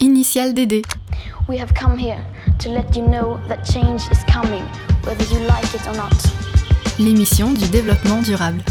Initial 0.00 0.52
DD. 0.52 0.82
We 1.48 1.56
have 1.56 1.72
come 1.72 1.96
here 1.96 2.22
to 2.58 2.68
let 2.68 2.94
you 2.94 3.02
know 3.02 3.40
that 3.48 3.64
change 3.64 4.02
is 4.10 4.22
coming, 4.30 4.62
whether 5.04 5.24
you 5.32 5.40
like 5.46 5.72
it 5.74 5.86
or 5.88 5.96
not. 5.96 6.12
L'émission 6.98 7.54
du 7.54 7.66
développement 7.68 8.20
durable. 8.20 8.62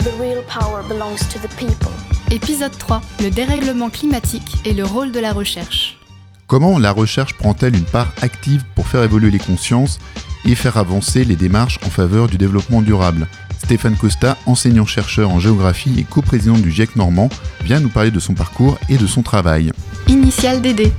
The 0.00 0.12
real 0.20 0.42
power 0.42 0.82
belongs 0.86 1.26
to 1.32 1.38
the 1.38 1.48
people. 1.56 1.90
Épisode 2.30 2.76
3. 2.76 3.00
Le 3.20 3.30
dérèglement 3.30 3.88
climatique 3.88 4.56
et 4.66 4.74
le 4.74 4.84
rôle 4.84 5.10
de 5.10 5.20
la 5.20 5.32
recherche. 5.32 5.98
Comment 6.46 6.78
la 6.78 6.92
recherche 6.92 7.34
prend-elle 7.34 7.74
une 7.74 7.84
part 7.84 8.12
active 8.20 8.62
pour 8.74 8.86
faire 8.88 9.02
évoluer 9.02 9.30
les 9.30 9.38
consciences 9.38 9.98
et 10.44 10.54
faire 10.54 10.76
avancer 10.76 11.24
les 11.24 11.36
démarches 11.36 11.78
en 11.86 11.90
faveur 11.90 12.28
du 12.28 12.38
développement 12.38 12.82
durable 12.82 13.28
Stéphane 13.68 13.96
Costa, 13.96 14.38
enseignant-chercheur 14.46 15.30
en 15.30 15.40
géographie 15.40 15.92
et 15.98 16.04
coprésident 16.04 16.56
du 16.56 16.70
GIEC 16.70 16.96
normand, 16.96 17.28
vient 17.64 17.80
nous 17.80 17.90
parler 17.90 18.10
de 18.10 18.18
son 18.18 18.32
parcours 18.32 18.78
et 18.88 18.96
de 18.96 19.06
son 19.06 19.22
travail. 19.22 19.72
Initial 20.06 20.62
DD. 20.62 20.90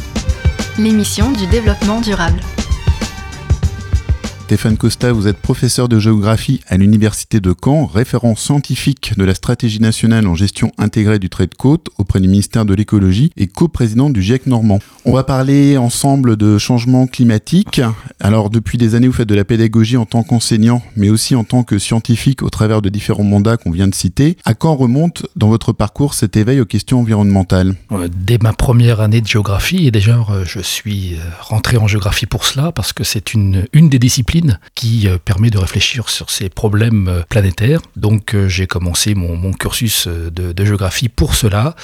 L'émission 0.78 1.32
du 1.32 1.48
développement 1.48 2.00
durable. 2.00 2.40
Stéphane 4.50 4.78
Costa, 4.78 5.12
vous 5.12 5.28
êtes 5.28 5.38
professeur 5.38 5.88
de 5.88 6.00
géographie 6.00 6.62
à 6.68 6.76
l'Université 6.76 7.40
de 7.40 7.54
Caen, 7.54 7.86
référent 7.86 8.36
scientifique 8.36 9.14
de 9.16 9.24
la 9.24 9.36
stratégie 9.36 9.80
nationale 9.80 10.26
en 10.26 10.34
gestion 10.34 10.72
intégrée 10.80 11.20
du 11.20 11.30
trait 11.30 11.46
de 11.46 11.54
côte 11.54 11.90
auprès 12.00 12.20
du 12.20 12.28
ministère 12.28 12.66
de 12.66 12.74
l'écologie 12.74 13.30
et 13.38 13.46
coprésident 13.46 14.10
du 14.10 14.24
GIEC 14.24 14.48
normand. 14.48 14.80
On 15.06 15.14
va 15.14 15.24
parler 15.24 15.78
ensemble 15.78 16.36
de 16.36 16.58
changement 16.58 17.06
climatique. 17.06 17.80
Alors 18.20 18.50
depuis 18.50 18.80
des 18.80 18.96
années, 18.96 19.06
vous 19.06 19.14
faites 19.14 19.30
de 19.30 19.36
la 19.36 19.46
pédagogie 19.46 19.98
en 19.98 20.08
tant 20.08 20.24
qu'enseignant, 20.24 20.82
mais 20.96 21.12
aussi 21.12 21.36
en 21.36 21.44
tant 21.44 21.62
que 21.62 21.78
scientifique 21.78 22.42
au 22.42 22.50
travers 22.50 22.82
de 22.82 22.90
différents 22.90 23.24
mandats 23.24 23.58
qu'on 23.58 23.70
vient 23.70 23.88
de 23.88 23.94
citer. 23.94 24.36
À 24.46 24.56
quand 24.56 24.76
remonte 24.76 25.28
dans 25.36 25.50
votre 25.50 25.74
parcours 25.74 26.16
cet 26.16 26.38
éveil 26.38 26.60
aux 26.60 26.66
questions 26.66 27.02
environnementales? 27.02 27.76
Euh, 27.92 28.08
Dès 28.12 28.40
ma 28.40 28.54
première 28.54 29.00
année 29.00 29.22
de 29.22 29.28
géographie, 29.28 29.86
et 29.86 29.92
déjà 29.92 30.26
euh, 30.32 30.44
je 30.44 30.60
suis 30.60 31.14
euh, 31.14 31.18
rentré 31.40 31.78
en 31.78 31.88
géographie 31.88 32.26
pour 32.26 32.46
cela, 32.46 32.72
parce 32.72 32.94
que 32.94 33.04
c'est 33.04 33.36
une, 33.36 33.68
une 33.74 33.90
des 33.90 34.00
disciplines 34.00 34.39
qui 34.76 35.08
euh, 35.08 35.18
permet 35.18 35.50
de 35.50 35.58
réfléchir 35.58 36.10
sur 36.10 36.30
ces 36.30 36.50
problèmes 36.50 37.08
euh, 37.08 37.22
planétaires. 37.28 37.82
Donc 37.96 38.34
euh, 38.34 38.48
j'ai 38.48 38.68
commencé 38.68 39.16
mon, 39.16 39.54
cursus 39.54 40.08
de 40.08 40.66
géographie 40.66 41.10
pour 41.10 41.34
cela. 41.34 41.76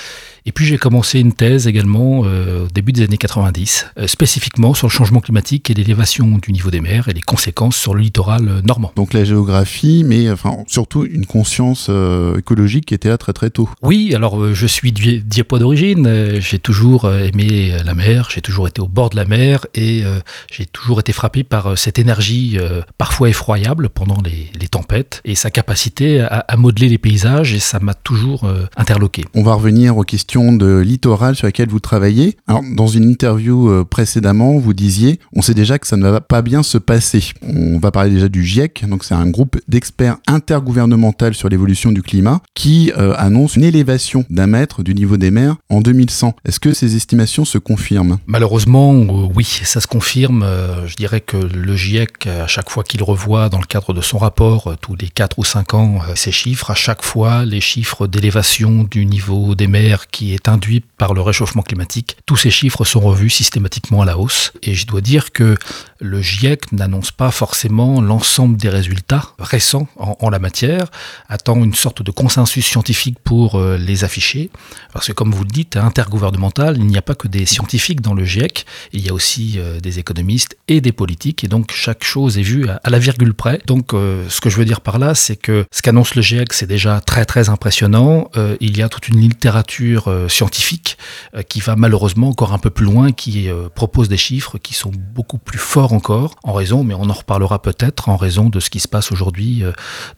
Et 0.47 0.51
puis 0.51 0.65
j'ai 0.65 0.77
commencé 0.77 1.19
une 1.19 1.33
thèse 1.33 1.65
également 1.65 2.21
euh, 2.23 2.65
au 2.65 2.67
début 2.67 2.91
des 2.91 3.01
années 3.03 3.17
90, 3.17 3.88
euh, 3.97 4.05
spécifiquement 4.05 4.75
sur 4.75 4.85
le 4.85 4.91
changement 4.91 5.19
climatique 5.19 5.71
et 5.71 5.73
l'élévation 5.73 6.38
du 6.38 6.51
niveau 6.51 6.69
des 6.69 6.81
mers 6.81 7.09
et 7.09 7.13
les 7.13 7.21
conséquences 7.21 7.75
sur 7.75 7.95
le 7.95 8.01
littoral 8.01 8.47
euh, 8.47 8.61
normand. 8.61 8.91
Donc 8.95 9.13
la 9.13 9.23
géographie, 9.23 10.03
mais 10.05 10.29
enfin 10.29 10.57
surtout 10.67 11.03
une 11.03 11.25
conscience 11.25 11.88
euh, 11.89 12.38
écologique 12.38 12.85
qui 12.85 12.93
était 12.93 13.09
là 13.09 13.17
très 13.17 13.33
très 13.33 13.49
tôt. 13.49 13.67
Oui, 13.81 14.13
alors 14.13 14.53
je 14.53 14.67
suis 14.67 14.91
Dieppe 14.91 15.55
d'origine, 15.55 16.39
j'ai 16.39 16.59
toujours 16.59 17.11
aimé 17.11 17.75
la 17.83 17.95
mer, 17.95 18.29
j'ai 18.31 18.41
toujours 18.41 18.67
été 18.67 18.81
au 18.81 18.88
bord 18.88 19.09
de 19.09 19.16
la 19.16 19.25
mer 19.25 19.66
et 19.73 20.03
j'ai 20.51 20.66
toujours 20.66 20.99
été 20.99 21.11
frappé 21.11 21.43
par 21.43 21.77
cette 21.77 21.99
énergie 21.99 22.57
parfois 22.97 23.29
effroyable 23.29 23.89
pendant 23.89 24.17
les, 24.23 24.49
les 24.59 24.67
tempêtes 24.67 25.21
et 25.25 25.35
sa 25.35 25.49
capacité 25.49 26.21
à, 26.21 26.45
à 26.47 26.55
modeler 26.55 26.88
les 26.88 26.97
paysages 26.97 27.53
et 27.53 27.59
ça 27.59 27.79
m'a 27.79 27.93
toujours 27.93 28.49
interloqué. 28.77 29.25
On 29.33 29.43
va 29.43 29.55
revenir 29.55 29.97
aux 29.97 30.03
questions 30.03 30.34
de 30.36 30.80
littoral 30.80 31.36
sur 31.36 31.47
lesquelles 31.47 31.69
vous 31.69 31.80
travaillez. 31.80 32.36
Alors, 32.47 32.61
dans 32.75 32.88
une 32.88 33.09
interview 33.09 33.69
euh, 33.69 33.86
précédemment, 33.86 34.58
vous 34.58 34.73
disiez, 34.73 35.19
on 35.33 35.41
sait 35.41 35.53
déjà 35.53 35.80
que 35.80 35.88
ça 35.88 35.95
ne 35.95 36.09
va 36.09 36.19
pas 36.19 36.41
bien 36.41 36.61
se 36.61 36.78
passer. 36.78 37.23
On 37.41 37.80
va 37.80 37.91
parler 37.91 38.11
déjà 38.11 38.28
du 38.28 38.44
GIEC, 38.44 38.86
donc 38.88 39.06
c'est 39.06 39.13
un 39.13 39.30
groupe 39.30 39.58
d'experts 39.69 40.17
intergouvernemental 40.28 41.36
sur 41.36 41.47
l'évolution 41.47 41.94
du 41.94 42.02
climat 42.02 42.41
qui 42.53 42.91
euh, 42.97 43.13
annonce 43.17 43.56
une 43.56 43.63
élévation 43.63 44.25
d'un 44.30 44.47
mètre 44.47 44.83
du 44.83 44.94
niveau 44.94 45.16
des 45.16 45.31
mers 45.31 45.56
en 45.69 45.80
2100. 45.80 46.36
Est-ce 46.44 46.59
que 46.59 46.73
ces 46.73 46.97
estimations 46.97 47.45
se 47.45 47.58
confirment? 47.58 48.17
Malheureusement, 48.28 48.94
euh, 48.94 49.30
oui, 49.33 49.45
ça 49.45 49.80
se 49.80 49.88
confirme. 49.88 50.45
Je 50.86 50.95
dirais 50.95 51.22
que 51.22 51.38
le 51.38 51.75
GIEC, 51.78 52.28
à 52.28 52.47
chaque 52.47 52.69
fois 52.69 52.83
qu'il 52.83 53.03
revoit 53.03 53.47
dans 53.47 53.59
le 53.59 53.66
cadre 53.66 53.94
de 53.94 54.01
son 54.01 54.18
rapport, 54.18 54.75
tous 54.81 54.95
les 55.00 55.07
4 55.07 55.40
ou 55.40 55.45
5 55.45 55.74
ans, 55.75 56.00
ces 56.16 56.34
chiffres, 56.34 56.72
à 56.72 56.75
chaque 56.75 57.03
fois, 57.03 57.45
les 57.45 57.62
chiffres 57.62 58.07
d'élévation 58.07 58.84
du 58.84 59.06
niveau 59.06 59.56
des 59.56 59.68
mers 59.68 60.07
qui 60.07 60.25
est 60.34 60.50
induit 60.50 60.84
par 60.97 61.13
le 61.13 61.22
réchauffement 61.22 61.62
climatique, 61.62 62.18
tous 62.25 62.38
ces 62.38 62.52
chiffres 62.52 62.86
sont 62.86 63.00
revus 63.00 63.30
systématiquement 63.30 64.02
à 64.02 64.06
la 64.06 64.18
hausse. 64.18 64.53
Et 64.63 64.74
je 64.74 64.88
dois 64.88 65.02
dire 65.02 65.31
que 65.31 65.56
le 66.00 66.22
GIEC 66.22 66.72
n'annonce 66.72 67.12
pas 67.12 67.31
forcément 67.31 68.02
l'ensemble 68.02 68.58
des 68.58 68.69
résultats 68.69 69.34
récents 69.40 69.88
en, 69.97 70.30
la 70.30 70.40
matière, 70.40 70.88
attend 71.30 71.63
une 71.63 71.74
sorte 71.74 72.02
de 72.02 72.12
consensus 72.12 72.66
scientifique 72.66 73.18
pour 73.24 73.56
euh, 73.56 73.78
les 73.78 74.03
afficher. 74.03 74.50
Parce 74.94 75.08
que 75.08 75.13
comme 75.13 75.31
vous 75.31 75.44
le 75.44 75.50
dites, 75.50 75.78
intergouvernemental, 75.78 76.78
il 76.78 76.88
n'y 76.88 76.97
a 76.97 77.02
pas 77.02 77.16
que 77.16 77.28
des 77.28 77.46
scientifiques 77.46 78.02
dans 78.02 78.13
le 78.13 78.25
GIEC, 78.25 78.66
il 78.94 79.06
y 79.06 79.09
a 79.09 79.13
aussi 79.13 79.56
euh, 79.57 79.80
des 79.80 80.00
économistes 80.00 80.57
et 80.68 80.81
des 80.81 80.92
politiques, 80.92 81.44
et 81.44 81.47
donc 81.47 81.72
chaque 81.72 82.03
chose 82.03 82.38
est 82.38 82.44
vue 82.44 82.68
à, 82.68 82.90
la 82.90 83.00
virgule 83.00 83.34
près. 83.34 83.62
Donc 83.66 83.94
euh, 83.94 84.25
ce 84.30 84.42
que 84.42 84.50
je 84.50 84.57
veux 84.57 84.66
dire 84.66 84.81
par 84.81 85.00
là, 85.00 85.16
c'est 85.16 85.36
que 85.36 85.66
ce 85.72 85.81
qu'annonce 85.81 86.16
le 86.16 86.22
GIEC, 86.22 86.53
c'est 86.53 86.68
déjà 86.68 87.00
très 87.02 87.25
très 87.25 87.50
impressionnant. 87.50 88.30
Il 88.59 88.78
y 88.78 88.81
a 88.81 88.90
toute 88.90 89.07
une 89.07 89.19
littérature 89.19 90.09
euh, 90.15 90.29
scientifique 90.29 90.97
euh, 91.35 91.43
qui 91.43 91.59
va 91.59 91.75
malheureusement 91.75 92.29
encore 92.29 92.53
un 92.53 92.57
peu 92.57 92.69
plus 92.69 92.85
loin, 92.85 93.11
qui 93.11 93.49
euh, 93.49 93.69
propose 93.73 94.09
des 94.09 94.17
chiffres 94.17 94.57
qui 94.57 94.73
sont 94.73 94.91
beaucoup 95.13 95.37
plus 95.37 95.59
forts 95.59 95.93
encore, 95.93 96.35
en 96.43 96.53
raison, 96.53 96.83
mais 96.83 96.93
on 96.93 97.09
en 97.09 97.13
reparlera 97.13 97.61
peut-être, 97.61 98.09
en 98.09 98.17
raison 98.17 98.49
de 98.49 98.59
ce 98.59 98.69
qui 98.69 98.79
se 98.79 98.87
passe 98.87 99.11
aujourd'hui, 99.11 99.63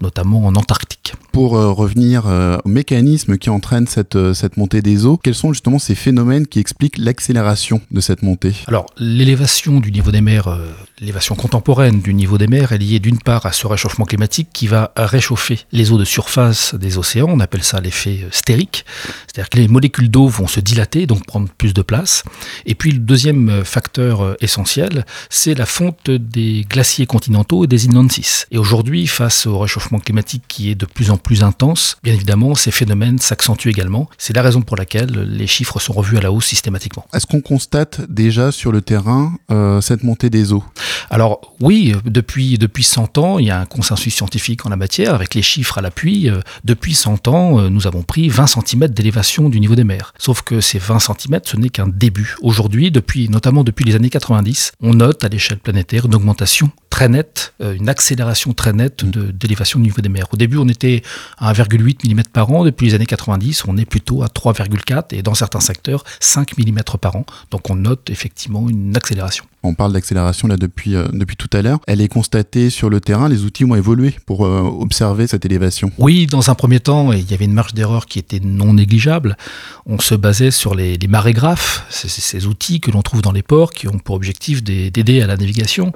notamment 0.02 0.46
en 0.46 0.56
Antarctique. 0.56 1.14
Pour 1.32 1.52
revenir 1.52 2.26
au 2.26 2.70
mécanisme 2.70 3.38
qui 3.38 3.50
entraîne 3.50 3.88
cette, 3.88 4.34
cette 4.34 4.58
montée 4.58 4.82
des 4.82 5.06
eaux, 5.06 5.18
quels 5.18 5.36
sont 5.36 5.54
justement 5.54 5.80
ces 5.80 5.96
phénomènes 5.96 6.48
qui 6.48 6.60
expliquent 6.60 6.98
l'accélération 6.98 7.82
de 7.92 8.02
cette 8.02 8.24
montée? 8.24 8.54
Alors, 8.68 8.88
l'élévation 8.98 9.80
du 9.80 9.92
niveau 9.92 10.12
des 10.12 10.22
mers, 10.22 10.58
l'élévation 11.00 11.36
contemporaine 11.36 12.02
du 12.02 12.14
niveau 12.14 12.38
des 12.40 12.48
mers 12.48 12.72
est 12.72 12.78
liée 12.80 13.00
d'une 13.00 13.20
part 13.20 13.46
à 13.46 13.52
ce 13.52 13.68
réchauffement 13.68 14.06
climatique 14.06 14.50
qui 14.52 14.66
va 14.68 14.92
réchauffer 14.98 15.60
les 15.72 15.92
eaux 15.92 15.98
de 15.98 16.06
surface 16.06 16.74
des 16.74 16.98
océans, 16.98 17.28
on 17.30 17.40
appelle 17.40 17.64
ça 17.64 17.80
l'effet 17.80 18.22
euh, 18.24 18.30
stérique, 18.32 18.84
c'est-à-dire 19.28 19.50
que 19.50 19.58
les 19.58 19.68
molécules 19.68 20.10
d'eau 20.10 20.28
vont 20.28 20.48
se 20.48 20.60
dilater, 20.60 21.06
donc 21.06 21.26
prendre 21.26 21.50
plus 21.50 21.74
de 21.74 21.84
place. 21.84 22.24
Et 22.66 22.74
puis 22.74 22.92
le 22.92 23.00
deuxième 23.00 23.50
euh, 23.50 23.64
facteur 23.64 24.22
euh, 24.22 24.36
essentiel, 24.42 25.06
c'est 25.30 25.54
la 25.54 25.68
fonte 25.68 26.10
des 26.10 26.66
glaciers 26.68 27.06
continentaux 27.06 27.64
et 27.64 27.68
des 27.68 27.88
inlansis. 27.88 28.46
Et 28.50 28.58
aujourd'hui, 28.58 29.06
face 29.06 29.46
au 29.46 29.60
réchauffement 29.60 30.00
climatique 30.00 30.44
qui 30.48 30.72
est 30.72 30.76
de 30.76 30.88
plus 30.88 31.12
en 31.12 31.18
plus 31.18 31.44
intense, 31.44 31.98
bien 32.04 32.14
évidemment, 32.14 32.56
ces 32.56 32.72
phénomènes 32.72 33.20
s'accentuent 33.20 33.70
également. 33.70 34.10
C'est 34.18 34.36
la 34.36 34.42
raison 34.42 34.62
pour 34.62 34.78
laquelle 34.78 35.12
les 35.12 35.48
chiffres 35.48 35.80
sont 35.80 35.94
revus 35.94 36.18
à 36.18 36.22
la 36.22 36.32
hausse 36.32 36.46
systématiquement. 36.46 37.06
Est-ce 37.14 37.28
qu'on 37.28 37.42
constate 37.42 38.02
déjà 38.10 38.52
sur 38.52 38.72
le 38.72 38.82
terrain 38.82 39.34
cette 39.82 40.04
montée 40.04 40.30
des 40.30 40.54
eaux? 40.54 40.64
Alors 41.10 41.54
oui, 41.60 41.94
depuis, 42.06 42.58
depuis 42.58 42.84
100 42.84 43.18
ans, 43.18 43.40
il 43.40 43.46
y 43.46 43.52
a 43.52 43.60
un 43.60 43.66
consensus 43.66 44.14
scientifique 44.14 44.66
en 44.66 44.70
la 44.70 44.76
matière, 44.76 45.14
avec 45.14 45.36
les 45.36 45.42
chiffres 45.42 45.78
à 45.78 45.82
l'appui. 45.82 46.30
Euh, 46.30 46.40
Depuis 46.64 46.94
100 46.94 47.28
ans, 47.28 47.60
euh, 47.60 47.70
nous 47.70 47.88
avons 47.88 48.04
pris 48.04 48.30
20 48.30 48.48
cm 48.48 48.88
d'élévation 48.90 49.50
du 49.50 49.60
niveau 49.60 49.76
des 49.76 49.84
mers. 49.84 50.14
Sauf 50.18 50.42
que 50.42 50.62
ces 50.62 50.80
20 50.80 51.00
cm, 51.00 51.40
ce 51.44 51.58
n'est 51.58 51.70
qu'un 51.70 51.88
début. 51.88 52.36
Aujourd'hui, 52.42 52.92
depuis, 52.92 53.30
notamment 53.30 53.64
depuis 53.64 53.86
les 53.86 53.96
années 53.96 54.10
90, 54.10 54.74
on 54.82 54.94
note 54.94 55.24
à 55.24 55.30
l'échelle 55.30 55.60
planétaire 55.60 56.06
une 56.06 56.16
augmentation 56.16 56.70
très 56.90 57.10
nette, 57.10 57.54
euh, 57.62 57.76
une 57.76 57.90
accélération 57.90 58.54
très 58.54 58.74
nette 58.74 59.06
d'élévation 59.06 59.80
du 59.80 59.86
niveau 59.86 60.02
des 60.02 60.10
mers. 60.10 60.26
Au 60.34 60.38
début, 60.38 60.58
on 60.58 60.68
était 60.68 61.04
à 61.38 61.54
1,8 61.54 62.10
mm 62.10 62.24
par 62.34 62.52
an. 62.52 62.64
Depuis 62.64 62.88
les 62.88 62.96
années 62.96 63.06
90, 63.06 63.66
on 63.68 63.78
est 63.78 63.86
plutôt 63.86 64.24
à 64.24 64.28
3,4 64.28 65.16
et 65.16 65.22
dans 65.22 65.36
certains 65.36 65.60
secteurs, 65.60 66.04
5 66.20 66.58
mm 66.58 66.80
par 67.00 67.16
an. 67.16 67.26
Donc 67.52 67.70
on 67.70 67.76
note 67.76 68.10
effectivement 68.10 68.68
une 68.70 68.96
accélération. 68.96 69.46
On 69.64 69.74
parle 69.74 69.94
d'accélération 69.94 70.48
là 70.48 70.56
depuis, 70.56 70.77
euh, 70.88 71.08
depuis 71.14 71.36
tout 71.36 71.50
à 71.54 71.62
l'heure. 71.62 71.80
Elle 71.88 72.02
est 72.02 72.08
constatée 72.08 72.70
sur 72.70 72.90
le 72.90 73.00
terrain. 73.02 73.30
Les 73.30 73.44
outils 73.44 73.66
ont 73.66 73.76
évolué 73.76 74.14
pour 74.26 74.46
euh, 74.46 74.62
observer 74.62 75.28
cette 75.28 75.46
élévation. 75.46 75.92
Oui, 75.98 76.28
dans 76.28 76.50
un 76.50 76.56
premier 76.56 76.80
temps, 76.80 77.12
il 77.12 77.30
y 77.30 77.34
avait 77.34 77.46
une 77.46 77.54
marge 77.54 77.74
d'erreur 77.74 78.06
qui 78.06 78.20
était 78.20 78.40
non 78.40 78.74
négligeable. 78.74 79.38
On 79.86 80.00
se 80.00 80.16
basait 80.16 80.52
sur 80.52 80.76
les, 80.76 80.98
les 80.98 81.08
marégraphes, 81.08 81.86
ces, 81.90 82.46
outils 82.46 82.80
que 82.80 82.92
l'on 82.92 83.02
trouve 83.02 83.22
dans 83.22 83.32
les 83.32 83.42
ports 83.44 83.72
qui 83.72 83.88
ont 83.88 83.98
pour 83.98 84.16
objectif 84.16 84.64
d'ai- 84.64 84.92
d'aider 84.92 85.22
à 85.22 85.28
la 85.28 85.38
navigation. 85.38 85.92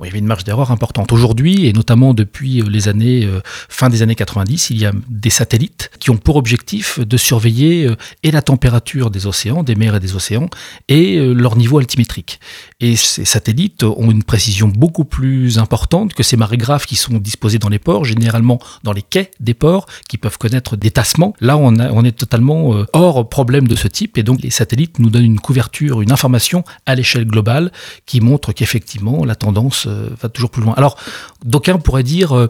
Il 0.00 0.06
y 0.06 0.08
avait 0.08 0.18
une 0.18 0.26
marge 0.26 0.44
d'erreur 0.44 0.70
importante. 0.70 1.12
Aujourd'hui, 1.12 1.66
et 1.66 1.72
notamment 1.72 2.14
depuis 2.14 2.60
euh, 2.60 2.68
les 2.68 2.88
années 2.88 3.28
fin 3.68 3.88
des 3.88 4.02
années 4.02 4.14
90, 4.14 4.70
il 4.70 4.78
y 4.78 4.86
a 4.86 4.92
des 5.08 5.30
satellites 5.30 5.90
qui 5.98 6.10
ont 6.10 6.16
pour 6.16 6.36
objectif 6.36 7.00
de 7.00 7.16
surveiller 7.16 7.90
et 8.22 8.30
la 8.30 8.42
température 8.42 9.10
des 9.10 9.26
océans, 9.26 9.62
des 9.62 9.74
mers 9.74 9.94
et 9.96 10.00
des 10.00 10.14
océans, 10.14 10.48
et 10.88 11.16
leur 11.34 11.56
niveau 11.56 11.78
altimétrique. 11.78 12.40
Et 12.80 12.96
ces 12.96 13.24
satellites 13.24 13.82
ont 13.84 14.10
une 14.10 14.17
précision 14.22 14.68
beaucoup 14.68 15.04
plus 15.04 15.58
importante 15.58 16.14
que 16.14 16.22
ces 16.22 16.36
marégraphes 16.36 16.86
qui 16.86 16.96
sont 16.96 17.18
disposés 17.18 17.58
dans 17.58 17.68
les 17.68 17.78
ports, 17.78 18.04
généralement 18.04 18.58
dans 18.84 18.92
les 18.92 19.02
quais 19.02 19.30
des 19.40 19.54
ports, 19.54 19.86
qui 20.08 20.18
peuvent 20.18 20.38
connaître 20.38 20.76
des 20.76 20.90
tassements. 20.90 21.34
Là, 21.40 21.56
on, 21.56 22.04
est 22.04 22.12
totalement 22.12 22.74
euh, 22.74 22.84
hors 22.92 23.28
problème 23.28 23.68
de 23.68 23.76
ce 23.76 23.88
type, 23.88 24.18
et 24.18 24.22
donc 24.22 24.42
les 24.42 24.50
satellites 24.50 24.98
nous 24.98 25.10
donnent 25.10 25.24
une 25.24 25.40
couverture, 25.40 26.02
une 26.02 26.12
information 26.12 26.64
à 26.86 26.94
l'échelle 26.94 27.26
globale 27.26 27.72
qui 28.06 28.20
montre 28.20 28.52
qu'effectivement 28.52 29.24
la 29.24 29.34
tendance 29.34 29.86
euh, 29.86 30.08
va 30.20 30.28
toujours 30.28 30.50
plus 30.50 30.62
loin. 30.62 30.74
Alors, 30.76 30.96
d'aucuns 31.44 31.78
pourraient 31.78 32.02
dire... 32.02 32.36
euh, 32.36 32.48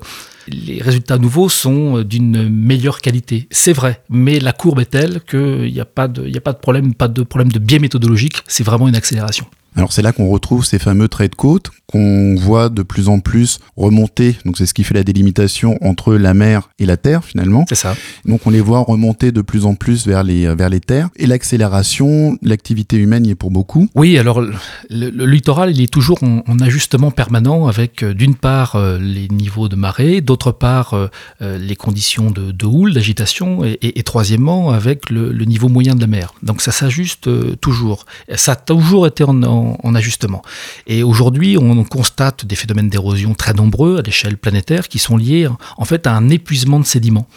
les 0.51 0.81
résultats 0.81 1.19
nouveaux 1.19 1.51
sont 1.51 2.01
d'une 2.01 2.49
meilleure 2.49 3.03
qualité. 3.03 3.49
C'est 3.51 3.75
vrai, 3.75 4.03
mais 4.09 4.41
la 4.41 4.53
courbe 4.53 4.81
est 4.81 4.91
telle 4.91 5.21
qu'il 5.21 5.71
n'y 5.71 5.81
a 5.81 5.85
pas 5.85 6.09
de 6.09 6.59
problème, 6.59 6.95
pas 6.95 7.09
de 7.09 7.23
problème 7.23 7.53
de 7.53 7.59
biais 7.59 7.79
méthodologique, 7.79 8.43
c'est 8.47 8.65
vraiment 8.65 8.89
une 8.89 8.97
accélération. 8.97 9.47
Alors 9.77 9.93
c'est 9.93 10.03
là 10.03 10.13
qu'on 10.13 10.29
retrouve 10.29 10.65
ces 10.65 10.79
fameux 10.79 11.09
traits 11.09 11.33
de 11.33 11.37
côte 11.37 11.71
qu'on 11.91 12.35
voit 12.37 12.69
de 12.69 12.83
plus 12.83 13.09
en 13.09 13.19
plus 13.21 13.61
remonter. 13.77 14.37
Donc 14.45 14.59
c'est 14.59 14.67
ce 14.67 14.75
qui 14.75 14.85
fait 14.85 14.95
la 14.95 15.05
délimitation 15.05 15.79
entre 15.81 16.15
la 16.15 16.35
mer 16.35 16.69
et 16.79 16.85
la 16.85 16.99
terre 16.99 17.25
finalement. 17.25 17.65
C'est 17.69 17.77
ça. 17.77 17.97
Donc 18.27 18.47
on 18.47 18.51
les 18.51 18.61
voit 18.61 18.81
remonter 18.81 19.33
de 19.33 19.41
plus 19.41 19.65
en 19.65 19.75
plus 19.75 20.07
vers 20.07 20.23
les 20.23 20.55
vers 20.55 20.69
les 20.69 20.81
terres 20.81 21.09
et 21.17 21.27
l'accélération, 21.27 22.37
l'activité 22.43 22.97
humaine 22.97 23.25
y 23.25 23.31
est 23.31 23.35
pour 23.35 23.51
beaucoup. 23.51 23.89
Oui, 23.95 24.19
alors 24.19 24.43
le, 24.91 25.27
littoral 25.27 25.71
il 25.71 25.81
est 25.81 25.93
toujours 25.93 26.19
en, 26.23 26.59
ajustement 26.61 27.11
permanent 27.11 27.69
avec 27.69 28.03
euh, 28.03 28.15
d'une 28.15 28.35
part 28.35 28.77
euh, 28.77 28.99
les 28.99 29.29
niveaux 29.29 29.69
de 29.69 29.77
marée, 29.77 30.21
d'autre 30.21 30.53
part 30.53 30.95
euh, 30.95 31.09
les 31.41 31.77
conditions 31.77 32.31
de, 32.31 32.51
de 32.53 32.67
houle, 32.67 32.93
d'agitation 32.93 33.65
et, 33.65 33.79
et, 33.81 34.03
troisièmement 34.03 34.71
avec 34.71 35.11
le, 35.11 35.33
le, 35.33 35.45
niveau 35.45 35.69
moyen 35.69 35.95
de 35.95 36.01
la 36.01 36.07
mer. 36.07 36.35
Donc 36.43 36.61
ça 36.61 36.73
s'ajuste 36.73 37.29
toujours. 37.61 38.07
Ça 38.35 38.53
a 38.53 38.57
toujours 38.57 39.07
été 39.07 39.25
en, 39.25 39.43
en, 39.43 39.58
en 39.59 39.95
ajustement. 39.95 40.43
Et 40.87 41.03
aujourd'hui 41.03 41.57
on 41.57 41.79
on 41.79 41.85
constate 41.85 42.45
des 42.45 42.57
phénomènes 42.57 42.89
d'érosion 42.89 43.35
très 43.35 43.55
nombreux 43.55 43.99
à 43.99 44.03
l'échelle 44.03 44.37
planétaire 44.37 44.89
qui 44.89 44.99
sont 44.99 45.17
liés 45.17 45.49
en 45.77 45.85
fait 45.85 46.07
à 46.07 46.15
un 46.15 46.29
épuisement 46.29 46.81
de 46.81 46.85
sédiments. 46.85 47.29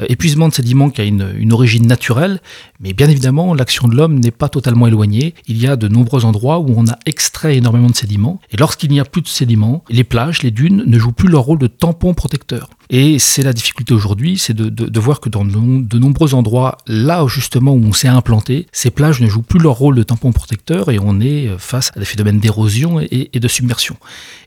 Euh, 0.00 0.06
épuisement 0.08 0.48
de 0.48 0.52
sédiments 0.52 0.90
qui 0.90 1.00
a 1.00 1.04
une, 1.04 1.52
origine 1.52 1.86
naturelle, 1.86 2.40
mais 2.80 2.92
bien 2.92 3.08
évidemment 3.08 3.54
l'action 3.54 3.88
de 3.88 3.96
l'homme 3.96 4.18
n'est 4.18 4.30
pas 4.30 4.48
totalement 4.48 4.86
éloignée. 4.86 5.34
Il 5.46 5.58
y 5.58 5.66
a 5.66 5.76
de 5.76 5.88
nombreux 5.88 6.24
endroits 6.24 6.58
où 6.58 6.74
on 6.76 6.86
a 6.86 6.98
extrait 7.06 7.56
énormément 7.56 7.88
de 7.88 7.94
sédiments, 7.94 8.40
et 8.50 8.56
lorsqu'il 8.56 8.90
n'y 8.90 9.00
a 9.00 9.04
plus 9.04 9.22
de 9.22 9.28
sédiments, 9.28 9.82
les 9.88 10.04
plages, 10.04 10.42
les 10.42 10.50
dunes 10.50 10.82
ne 10.86 10.98
jouent 10.98 11.12
plus 11.12 11.28
leur 11.28 11.42
rôle 11.42 11.58
de 11.58 11.66
tampon 11.66 12.12
protecteur. 12.12 12.68
Et 12.90 13.18
c'est 13.18 13.42
la 13.42 13.52
difficulté 13.52 13.94
aujourd'hui, 13.94 14.38
c'est 14.38 14.54
de, 14.54 15.00
voir 15.00 15.20
que 15.20 15.28
dans 15.28 15.44
de, 15.44 15.98
nombreux 15.98 16.34
endroits, 16.34 16.78
là 16.86 17.24
justement 17.26 17.72
où 17.72 17.82
on 17.84 17.92
s'est 17.92 18.08
implanté, 18.08 18.66
ces 18.72 18.90
plages 18.90 19.20
ne 19.20 19.28
jouent 19.28 19.42
plus 19.42 19.58
leur 19.58 19.74
rôle 19.74 19.96
de 19.96 20.02
tampon 20.02 20.32
protecteur 20.32 20.90
et 20.90 20.98
on 21.00 21.20
est 21.20 21.48
face 21.58 21.90
à 21.96 22.00
des 22.00 22.04
phénomènes 22.04 22.38
d'érosion 22.38 23.00
et, 23.00 23.30
et, 23.32 23.40
de 23.40 23.48
submersion. 23.48 23.96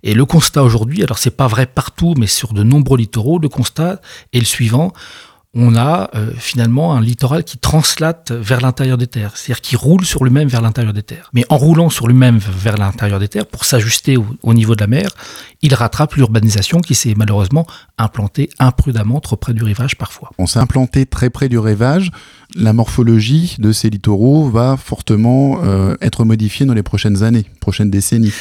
Et 0.04 0.14
le 0.14 0.26
constat 0.26 0.64
aujourd'hui, 0.64 1.04
alors 1.04 1.18
c'est 1.18 1.36
pas 1.36 1.48
vrai 1.48 1.66
partout, 1.66 2.14
mais 2.18 2.28
sur 2.28 2.54
de 2.54 2.64
nombreux 2.64 2.98
littoraux, 2.98 3.40
le 3.40 3.50
constat 3.50 4.02
est 4.34 4.40
le 4.40 4.46
suivant 4.46 4.94
on 5.56 5.76
a 5.76 6.12
euh, 6.14 6.32
finalement 6.38 6.94
un 6.94 7.02
littoral 7.02 7.44
qui 7.44 7.58
translate 7.58 8.32
vers 8.32 8.62
l'intérieur 8.62 9.00
des 9.00 9.08
terres, 9.08 9.36
c'est-à-dire 9.36 9.62
qui 9.62 9.76
roule 9.76 10.06
sur 10.06 10.24
lui-même 10.24 10.48
vers 10.48 10.62
l'intérieur 10.62 10.94
des 10.94 11.02
terres. 11.02 11.32
Mais 11.34 11.44
en 11.50 11.58
roulant 11.58 11.90
sur 11.90 12.08
lui-même 12.08 12.38
vers 12.38 12.78
l'intérieur 12.78 13.20
des 13.20 13.28
terres, 13.28 13.48
pour 13.48 13.66
s'ajuster 13.66 14.18
au, 14.18 14.54
niveau 14.54 14.76
de 14.76 14.82
la 14.82 14.88
mer, 14.88 15.10
il 15.64 15.74
rattrape 15.74 16.14
l'urbanisation 16.14 16.82
qui 16.82 16.94
s'est 16.94 17.16
malheureusement 17.18 17.66
implantée 17.98 18.50
imprudemment 18.60 19.20
trop 19.22 19.38
près 19.38 19.54
du 19.54 19.64
rivage 19.64 19.98
parfois. 19.98 20.30
On 20.38 20.46
s'est 20.46 20.60
implanté 20.60 21.08
très 21.08 21.32
près 21.32 21.50
du 21.50 21.58
rivage. 21.58 22.12
La 22.56 22.74
morphologie 22.74 23.56
de 23.58 23.72
ces 23.72 23.90
littoraux 23.90 24.50
va 24.50 24.78
fortement 24.78 25.62
euh, 25.64 25.96
être 26.02 26.26
modifiée 26.26 26.68
dans 26.68 26.76
les 26.76 26.84
prochaines 26.84 27.24
années, 27.24 27.46
prochaines 27.60 27.90
décennies. 27.90 28.34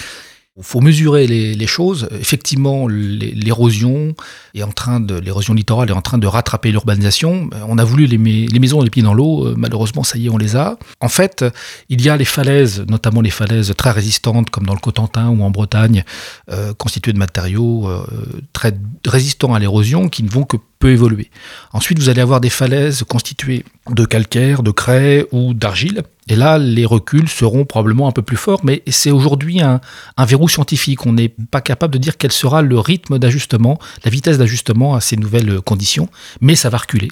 Il 0.59 0.65
faut 0.65 0.81
mesurer 0.81 1.29
les, 1.29 1.67
choses. 1.69 2.09
Effectivement, 2.21 2.89
l'érosion 2.89 4.17
est 4.55 4.65
en 4.65 4.73
train 4.73 4.99
de 4.99 5.15
l'érosion 5.15 5.55
littorale 5.55 5.91
est 5.91 5.93
en 5.93 6.03
train 6.03 6.19
de 6.19 6.27
rattraper 6.27 6.73
l'urbanisation. 6.73 7.49
On 7.69 7.79
a 7.79 7.85
voulu 7.85 8.07
les, 8.07 8.17
les 8.17 8.59
maisons 8.59 8.83
les 8.83 8.91
pieds 8.91 9.05
dans 9.05 9.15
l'eau. 9.15 9.47
Euh, 9.47 9.55
malheureusement, 9.57 10.03
ça 10.03 10.19
y 10.19 10.27
est, 10.27 10.31
on 10.31 10.37
les 10.37 10.57
a. 10.57 10.77
En 11.01 11.09
fait, 11.09 11.45
il 11.89 12.03
y 12.03 12.09
a 12.09 12.17
les 12.17 12.25
falaises, 12.25 12.85
notamment 12.89 13.21
les 13.21 13.31
falaises 13.31 13.73
très 13.77 13.93
résistantes, 13.93 14.51
comme 14.51 14.67
dans 14.67 14.75
le 14.75 14.81
Cotentin 14.81 15.29
ou 15.29 15.45
en 15.45 15.51
Bretagne, 15.51 16.05
euh, 16.51 16.75
constituées 16.75 17.13
de 17.13 17.19
matériaux 17.19 17.89
euh, 17.89 18.05
très 18.53 18.77
résistants 19.07 19.55
à 19.55 19.61
l'érosion, 19.61 20.09
qui 20.09 20.25
ne 20.25 20.31
vont 20.31 20.43
que 20.43 20.57
peu 20.79 20.91
évoluer. 20.91 21.31
Ensuite, 21.73 21.99
vous 21.99 22.09
allez 22.09 22.21
avoir 22.21 22.41
des 22.41 22.51
falaises 22.51 23.03
constituées 23.03 23.65
de 23.91 24.05
calcaire, 24.05 24.63
de 24.63 24.71
craie 24.71 25.27
ou 25.33 25.55
d'argile. 25.55 26.03
Et 26.29 26.37
là, 26.37 26.59
les 26.59 26.85
reculs 26.85 27.29
seront 27.29 27.65
probablement 27.65 28.07
un 28.07 28.13
peu 28.13 28.21
plus 28.21 28.37
forts, 28.37 28.61
mais 28.63 28.83
c'est 28.87 29.11
aujourd'hui 29.11 29.63
un, 29.63 29.81
verrou 30.19 30.49
scientifique. 30.49 31.07
On 31.07 31.15
n'est 31.15 31.31
pas 31.31 31.63
capable 31.63 31.95
de 31.95 31.99
dire 31.99 32.19
quel 32.19 32.33
sera 32.33 32.61
le 32.61 32.79
rythme 32.79 33.19
d'ajustement, 33.19 33.79
la 34.05 34.11
vitesse 34.11 34.37
d'ajustement 34.37 34.95
à 34.95 35.01
ces 35.01 35.17
nouvelles 35.17 35.61
conditions, 35.63 36.09
mais 36.43 36.55
ça 36.55 36.69
va 36.69 36.79
reculer. 36.79 37.09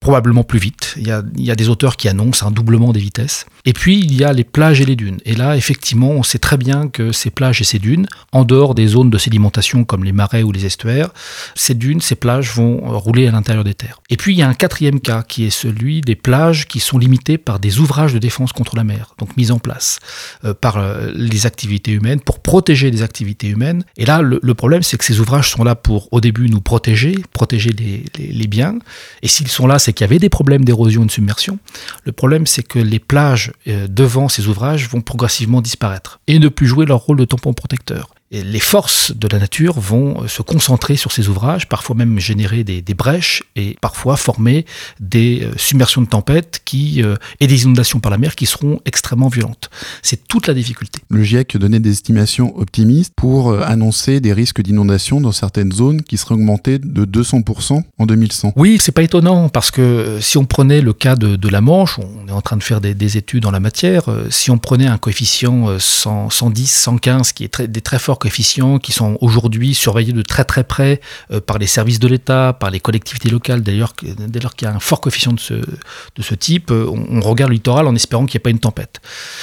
Probablement 0.00 0.42
plus 0.42 0.58
vite. 0.58 0.94
Il 0.96 1.06
y 1.06 1.50
a 1.50 1.54
des 1.56 1.68
auteurs 1.68 1.96
qui 1.96 2.08
annoncent 2.08 2.44
un 2.44 2.50
doublement 2.50 2.92
des 2.92 3.00
vitesses. 3.00 3.46
Et 3.64 3.72
puis, 3.72 3.98
il 3.98 4.14
y 4.14 4.24
a 4.24 4.32
les 4.32 4.44
plages 4.44 4.80
et 4.80 4.84
les 4.84 4.96
dunes. 4.96 5.18
Et 5.24 5.34
là, 5.34 5.56
effectivement, 5.56 6.10
on 6.10 6.22
sait 6.22 6.38
très 6.38 6.56
bien 6.56 6.88
que 6.88 7.12
ces 7.12 7.30
plages 7.30 7.60
et 7.60 7.64
ces 7.64 7.78
dunes, 7.78 8.06
en 8.32 8.44
dehors 8.44 8.74
des 8.74 8.86
zones 8.86 9.10
de 9.10 9.18
sédimentation 9.18 9.84
comme 9.84 10.04
les 10.04 10.12
marais 10.12 10.42
ou 10.42 10.52
les 10.52 10.66
estuaires, 10.66 11.10
ces 11.54 11.74
dunes, 11.74 12.00
ces 12.00 12.14
plages 12.14 12.52
vont 12.52 12.80
rouler 12.98 13.26
à 13.26 13.32
l'intérieur 13.32 13.64
des 13.64 13.74
terres. 13.74 14.00
Et 14.10 14.16
puis 14.16 14.34
il 14.34 14.38
y 14.38 14.42
a 14.42 14.48
un 14.48 14.54
quatrième 14.54 15.00
cas 15.00 15.22
qui 15.22 15.44
est 15.44 15.50
celui 15.50 16.00
des 16.00 16.16
plages 16.16 16.66
qui 16.66 16.80
sont 16.80 16.98
limitées 16.98 17.38
par 17.38 17.58
des 17.58 17.78
ouvrages 17.78 18.14
de 18.14 18.18
défense 18.18 18.52
contre 18.52 18.76
la 18.76 18.84
mer, 18.84 19.14
donc 19.18 19.36
mis 19.36 19.50
en 19.50 19.58
place 19.58 19.98
euh, 20.44 20.54
par 20.54 20.78
euh, 20.78 21.10
les 21.14 21.46
activités 21.46 21.92
humaines 21.92 22.20
pour 22.20 22.40
protéger 22.40 22.90
les 22.90 23.02
activités 23.02 23.48
humaines. 23.48 23.84
Et 23.96 24.04
là, 24.04 24.22
le, 24.22 24.54
problème, 24.54 24.82
c'est 24.82 24.96
que 24.96 25.04
ces 25.04 25.20
ouvrages 25.20 25.50
sont 25.50 25.64
là 25.64 25.74
pour 25.74 26.08
au 26.12 26.20
début 26.20 26.48
nous 26.48 26.60
protéger, 26.60 27.16
protéger 27.32 27.70
les, 27.70 28.46
biens. 28.46 28.78
Et 29.22 29.28
s'ils 29.28 29.48
sont 29.48 29.66
là, 29.66 29.78
c'est 29.78 29.92
qu'il 29.92 30.04
y 30.04 30.08
avait 30.08 30.18
des 30.18 30.28
problèmes 30.28 30.64
d'érosion 30.64 31.02
et 31.02 31.06
de 31.06 31.10
submersion. 31.10 31.58
Le 32.04 32.12
problème, 32.12 32.46
c'est 32.46 32.62
que 32.62 32.78
les 32.78 32.98
plages 32.98 33.49
devant 33.66 34.28
ces 34.28 34.46
ouvrages 34.48 34.88
vont 34.88 35.00
progressivement 35.00 35.60
disparaître 35.60 36.20
et 36.26 36.38
ne 36.38 36.48
plus 36.48 36.66
jouer 36.66 36.86
leur 36.86 37.00
rôle 37.00 37.18
de 37.18 37.24
tampon 37.24 37.52
protecteur 37.52 38.14
les 38.30 38.60
forces 38.60 39.12
de 39.16 39.26
la 39.26 39.38
nature 39.38 39.80
vont 39.80 40.22
euh, 40.22 40.28
se 40.28 40.42
concentrer 40.42 40.96
sur 40.96 41.10
ces 41.10 41.28
ouvrages, 41.28 41.68
parfois 41.68 41.96
même 41.96 42.20
générer 42.20 42.62
des, 42.62 42.82
brèches 42.94 43.42
et 43.56 43.76
parfois 43.80 44.16
former 44.16 44.66
des 45.00 45.42
euh, 45.42 45.52
submersions 45.56 46.02
de 46.02 46.06
tempêtes 46.06 46.60
qui, 46.64 47.02
euh, 47.02 47.16
et 47.40 47.46
des 47.46 47.64
inondations 47.64 47.98
par 47.98 48.10
la 48.10 48.18
mer 48.18 48.36
qui 48.36 48.46
seront 48.46 48.80
extrêmement 48.84 49.28
violentes. 49.28 49.70
C'est 50.02 50.28
toute 50.28 50.46
la 50.46 50.54
difficulté. 50.54 51.00
Le 51.08 51.24
GIEC 51.24 51.56
donnait 51.56 51.80
des 51.80 51.90
estimations 51.90 52.56
optimistes 52.56 53.12
pour 53.16 53.52
annoncer 53.52 54.20
des 54.20 54.32
risques 54.32 54.62
d'inondation 54.62 55.20
dans 55.20 55.32
certaines 55.32 55.72
zones 55.72 56.02
qui 56.02 56.16
seraient 56.16 56.34
augmentés 56.34 56.78
de 56.78 57.04
200% 57.04 57.82
en 57.98 58.06
2100. 58.06 58.52
Oui, 58.56 58.78
c'est 58.80 58.92
pas 58.92 59.02
étonnant 59.02 59.48
parce 59.48 59.70
que 59.70 60.18
si 60.20 60.38
on 60.38 60.44
prenait 60.44 60.80
le 60.80 60.92
cas 60.92 61.16
de, 61.16 61.48
la 61.48 61.60
Manche, 61.60 61.98
on 61.98 62.28
est 62.28 62.32
en 62.32 62.42
train 62.42 62.56
de 62.56 62.62
faire 62.62 62.80
des, 62.80 63.16
études 63.16 63.46
en 63.46 63.50
la 63.50 63.60
matière, 63.60 64.04
si 64.30 64.50
on 64.50 64.58
prenait 64.58 64.86
un 64.86 64.98
coefficient 64.98 65.78
110, 65.78 66.70
115 66.70 67.32
qui 67.32 67.44
est 67.44 67.48
très, 67.48 67.66
des 67.66 67.80
très 67.80 67.98
forts 67.98 68.19
coefficients 68.20 68.78
qui 68.78 68.92
sont 68.92 69.18
aujourd'hui 69.20 69.74
surveillés 69.74 70.12
de 70.12 70.22
très 70.22 70.44
très 70.44 70.62
près 70.62 71.00
euh, 71.32 71.40
par 71.40 71.58
les 71.58 71.66
services 71.66 71.98
de 71.98 72.06
l'État, 72.06 72.52
par 72.52 72.70
les 72.70 72.78
collectivités 72.78 73.30
locales. 73.30 73.62
D'ailleurs, 73.62 73.94
dès 74.02 74.38
lors 74.38 74.54
qu'il 74.54 74.68
y 74.68 74.70
a 74.70 74.74
un 74.74 74.78
fort 74.78 75.00
coefficient 75.00 75.32
de 75.32 75.40
ce, 75.40 75.54
de 75.54 76.22
ce 76.22 76.34
type, 76.36 76.70
euh, 76.70 76.86
on, 76.88 77.20
regarde 77.20 77.50
le 77.50 77.54
littoral 77.54 77.88
en 77.88 77.94
espérant 77.96 78.26
qu'il 78.26 78.38
n'y 78.38 78.42
ait 78.42 78.48
pas 78.48 78.50
une 78.50 78.60
tempête. 78.60 79.00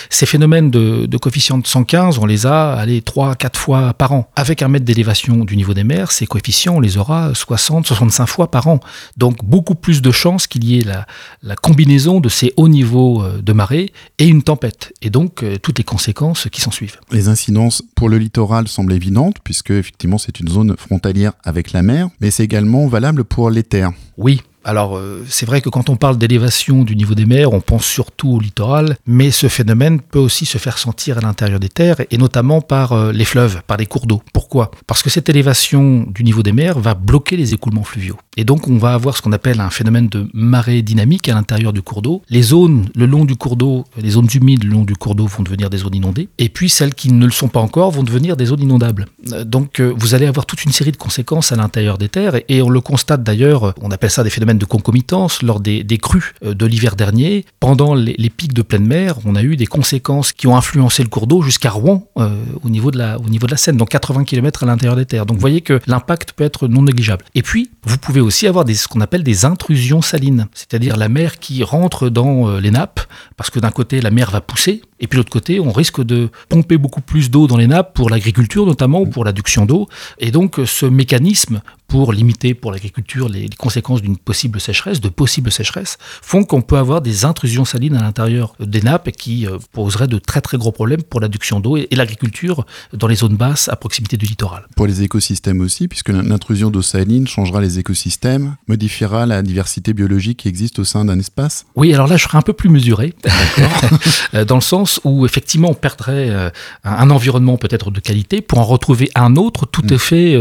Ces 0.09 0.25
phénomènes 0.25 0.71
de, 0.71 1.05
de 1.05 1.17
coefficient 1.17 1.57
de 1.57 1.67
115, 1.67 2.19
on 2.19 2.25
les 2.25 2.45
a 2.45 2.73
allez, 2.75 3.01
3 3.01 3.35
4 3.35 3.59
fois 3.59 3.93
par 3.93 4.13
an. 4.13 4.29
Avec 4.35 4.61
un 4.61 4.69
mètre 4.69 4.85
d'élévation 4.85 5.43
du 5.43 5.57
niveau 5.57 5.73
des 5.73 5.83
mers, 5.83 6.11
ces 6.11 6.27
coefficients, 6.27 6.75
on 6.77 6.79
les 6.79 6.97
aura 6.97 7.33
60, 7.33 7.87
65 7.87 8.25
fois 8.27 8.51
par 8.51 8.67
an. 8.67 8.79
Donc 9.17 9.43
beaucoup 9.43 9.75
plus 9.75 10.01
de 10.01 10.11
chances 10.11 10.47
qu'il 10.47 10.63
y 10.63 10.79
ait 10.79 10.83
la, 10.83 11.05
la, 11.41 11.55
combinaison 11.55 12.19
de 12.19 12.29
ces 12.29 12.53
hauts 12.55 12.69
niveaux 12.69 13.23
euh, 13.23 13.41
de 13.41 13.53
marée 13.53 13.91
et 14.19 14.27
une 14.27 14.43
tempête. 14.43 14.93
Et 15.01 15.09
donc 15.09 15.43
toutes 15.61 15.79
les 15.79 15.83
conséquences 15.83 16.47
qui 16.51 16.61
s'en 16.61 16.71
suivent. 16.71 16.97
Les 17.11 17.27
incidences 17.27 17.81
pour 17.95 18.09
le 18.09 18.17
littoral 18.17 18.66
semble 18.67 18.93
évidente, 18.93 19.37
puisque 19.43 19.71
effectivement 19.71 20.17
c'est 20.17 20.39
une 20.39 20.47
zone 20.47 20.75
frontalière 20.77 21.33
avec 21.43 21.71
la 21.71 21.81
mer, 21.81 22.09
mais 22.19 22.31
c'est 22.31 22.43
également 22.43 22.87
valable 22.87 23.23
pour 23.23 23.49
les 23.49 23.63
terres. 23.63 23.91
Oui, 24.17 24.41
alors, 24.67 24.97
euh, 24.97 25.23
c'est 25.29 25.45
vrai 25.45 25.61
que 25.61 25.69
quand 25.69 25.89
on 25.89 25.95
parle 25.95 26.17
d'élévation 26.17 26.83
du 26.83 26.97
niveau 26.97 27.15
des 27.15 27.25
mers, 27.25 27.53
on 27.53 27.61
pense 27.61 27.85
surtout 27.85 28.31
au 28.31 28.39
littoral, 28.41 28.97
mais 29.07 29.31
ce 29.31 29.47
phénomène 29.47 30.01
peut 30.01 30.19
aussi 30.19 30.45
se 30.45 30.57
faire 30.57 30.77
sentir 30.77 31.17
à 31.17 31.21
l'intérieur 31.21 31.61
des 31.61 31.69
terres, 31.69 32.01
et 32.11 32.17
notamment 32.17 32.59
par 32.59 32.91
euh, 32.91 33.13
les 33.13 33.23
fleuves, 33.23 33.61
par 33.65 33.77
les 33.77 33.85
cours 33.85 34.07
d'eau. 34.07 34.21
Pourquoi? 34.33 34.71
Parce 34.85 35.01
que 35.01 35.09
cette 35.09 35.29
élévation 35.29 36.05
du 36.09 36.25
niveau 36.25 36.43
des 36.43 36.51
mers 36.51 36.79
va 36.79 36.95
bloquer 36.95 37.37
les 37.37 37.53
écoulements 37.53 37.85
fluviaux. 37.85 38.17
Et 38.35 38.43
donc, 38.43 38.67
on 38.67 38.77
va 38.77 38.93
avoir 38.93 39.15
ce 39.15 39.21
qu'on 39.21 39.31
appelle 39.31 39.61
un 39.61 39.69
phénomène 39.69 40.09
de 40.09 40.27
marée 40.33 40.81
dynamique 40.81 41.29
à 41.29 41.33
l'intérieur 41.33 41.71
du 41.71 41.81
cours 41.81 42.01
d'eau. 42.01 42.21
Les 42.29 42.41
zones 42.41 42.89
le 42.93 43.05
long 43.05 43.23
du 43.23 43.37
cours 43.37 43.55
d'eau, 43.55 43.85
les 43.97 44.09
zones 44.09 44.27
humides 44.33 44.65
le 44.65 44.71
long 44.71 44.83
du 44.83 44.97
cours 44.97 45.15
d'eau 45.15 45.27
vont 45.27 45.43
devenir 45.43 45.69
des 45.69 45.77
zones 45.77 45.95
inondées, 45.95 46.27
et 46.39 46.49
puis 46.49 46.69
celles 46.69 46.93
qui 46.93 47.13
ne 47.13 47.25
le 47.25 47.31
sont 47.31 47.47
pas 47.47 47.61
encore 47.61 47.91
vont 47.91 48.03
devenir 48.03 48.35
des 48.35 48.47
zones 48.47 48.63
inondables. 48.63 49.05
Euh, 49.31 49.45
donc, 49.45 49.79
vous 49.79 50.13
allez 50.13 50.25
avoir 50.25 50.45
toute 50.45 50.65
une 50.65 50.73
série 50.73 50.91
de 50.91 50.97
conséquences 50.97 51.53
à 51.53 51.55
l'intérieur 51.55 51.97
des 51.97 52.09
terres, 52.09 52.41
et 52.49 52.61
on 52.61 52.69
le 52.69 52.81
constate 52.81 53.23
d'ailleurs, 53.23 53.73
on 53.81 53.91
appelle 53.91 54.11
ça 54.11 54.25
des 54.25 54.29
phénomènes 54.29 54.56
de 54.57 54.65
concomitance 54.65 55.41
lors 55.41 55.59
des, 55.59 55.85
crues 56.01 56.33
euh, 56.43 56.53
de 56.53 56.65
l'hiver 56.65 56.95
dernier. 56.95 57.45
Pendant 57.59 57.95
les, 57.95 58.29
pics 58.29 58.53
de 58.53 58.61
pleine 58.61 58.85
mer, 58.85 59.15
on 59.25 59.35
a 59.35 59.43
eu 59.43 59.55
des 59.55 59.65
conséquences 59.65 60.33
qui 60.33 60.47
ont 60.47 60.55
influencé 60.55 61.03
le 61.03 61.09
cours 61.09 61.27
d'eau 61.27 61.41
jusqu'à 61.41 61.69
Rouen 61.69 62.07
euh, 62.17 62.29
au, 62.63 62.69
niveau 62.69 62.91
de 62.91 62.97
la, 62.97 63.19
au 63.19 63.29
niveau 63.29 63.45
de 63.45 63.51
la 63.51 63.57
Seine, 63.57 63.77
donc 63.77 63.89
80 63.89 64.25
km 64.25 64.63
à 64.63 64.65
l'intérieur 64.65 64.95
des 64.95 65.05
terres. 65.05 65.25
Donc 65.25 65.37
vous 65.37 65.41
voyez 65.41 65.61
que 65.61 65.79
l'impact 65.87 66.33
peut 66.33 66.43
être 66.43 66.67
non 66.67 66.83
négligeable. 66.83 67.25
Et 67.35 67.41
puis, 67.41 67.71
vous 67.83 67.97
pouvez 67.97 68.21
aussi 68.21 68.47
avoir 68.47 68.65
des, 68.65 68.75
ce 68.75 68.87
qu'on 68.87 69.01
appelle 69.01 69.23
des 69.23 69.45
intrusions 69.45 70.01
salines, 70.01 70.47
c'est-à-dire 70.53 70.97
la 70.97 71.09
mer 71.09 71.39
qui 71.39 71.63
rentre 71.63 72.09
dans 72.09 72.49
euh, 72.49 72.59
les 72.59 72.71
nappes, 72.71 73.01
parce 73.35 73.49
que 73.49 73.59
d'un 73.59 73.71
côté, 73.71 74.01
la 74.01 74.11
mer 74.11 74.31
va 74.31 74.41
pousser, 74.41 74.81
Et 74.99 75.07
puis 75.07 75.17
l'autre 75.17 75.29
côté, 75.29 75.59
on 75.59 75.71
risque 75.71 76.03
de 76.03 76.29
pomper 76.49 76.77
beaucoup 76.77 77.01
plus 77.01 77.29
d'eau 77.29 77.47
dans 77.47 77.57
les 77.57 77.67
nappes 77.67 77.93
pour 77.93 78.09
l'agriculture 78.09 78.65
notamment 78.65 79.01
ou 79.01 79.07
pour 79.07 79.25
l'adduction 79.25 79.65
d'eau. 79.65 79.87
Et 80.19 80.31
donc 80.31 80.59
ce 80.65 80.85
mécanisme 80.85 81.61
pour 81.87 82.11
limiter 82.11 82.53
pour 82.53 82.71
l'agriculture 82.71 83.29
les, 83.29 83.49
conséquences 83.57 84.01
d'une 84.01 84.17
possible 84.17 84.59
sécheresse, 84.59 84.99
de 84.99 85.09
possibles 85.09 85.51
sécheresses, 85.51 85.97
font 86.21 86.43
qu'on 86.43 86.61
peut 86.61 86.77
avoir 86.77 87.01
des 87.01 87.25
intrusions 87.25 87.65
salines 87.65 87.95
à 87.95 88.01
l'intérieur 88.01 88.55
des 88.59 88.81
nappes 88.81 89.11
qui 89.11 89.47
euh, 89.47 89.57
poseraient 89.71 90.07
de 90.07 90.19
très 90.19 90.41
très 90.41 90.57
gros 90.57 90.71
problèmes 90.71 91.03
pour 91.03 91.21
l'adduction 91.21 91.59
d'eau 91.59 91.77
et, 91.77 91.87
l'agriculture 91.91 92.65
dans 92.93 93.07
les 93.07 93.15
zones 93.15 93.37
basses 93.37 93.69
à 93.69 93.75
proximité 93.75 94.17
du 94.17 94.25
littoral. 94.25 94.67
Pour 94.75 94.85
les 94.85 95.01
écosystèmes 95.01 95.61
aussi, 95.61 95.87
puisque 95.87 96.09
l'intrusion 96.09 96.69
d'eau 96.69 96.81
saline 96.83 97.27
changera 97.27 97.59
les 97.59 97.79
écosystèmes, 97.79 98.55
modifiera 98.67 99.25
la 99.25 99.41
diversité 99.41 99.93
biologique 99.93 100.39
qui 100.39 100.47
existe 100.47 100.77
au 100.79 100.83
sein 100.83 101.05
d'un 101.05 101.17
espace 101.17 101.65
Oui, 101.75 101.93
alors 101.93 102.07
là 102.07 102.17
je 102.17 102.23
serais 102.23 102.37
un 102.37 102.43
peu 102.43 102.53
plus 102.53 102.69
mesuré, 102.69 103.15
euh, 104.35 104.45
dans 104.45 104.55
le 104.55 104.61
sens 104.61 104.86
où 105.03 105.25
effectivement 105.25 105.69
on 105.69 105.73
perdrait 105.73 106.29
euh, 106.29 106.49
un 106.83 107.09
environnement 107.09 107.57
peut-être 107.57 107.91
de 107.91 107.99
qualité 107.99 108.41
pour 108.41 108.59
en 108.59 108.65
retrouver 108.65 109.09
un 109.15 109.35
autre 109.35 109.65
tout 109.65 109.83
mm. 109.83 109.93
à 109.93 109.97
fait 109.97 110.37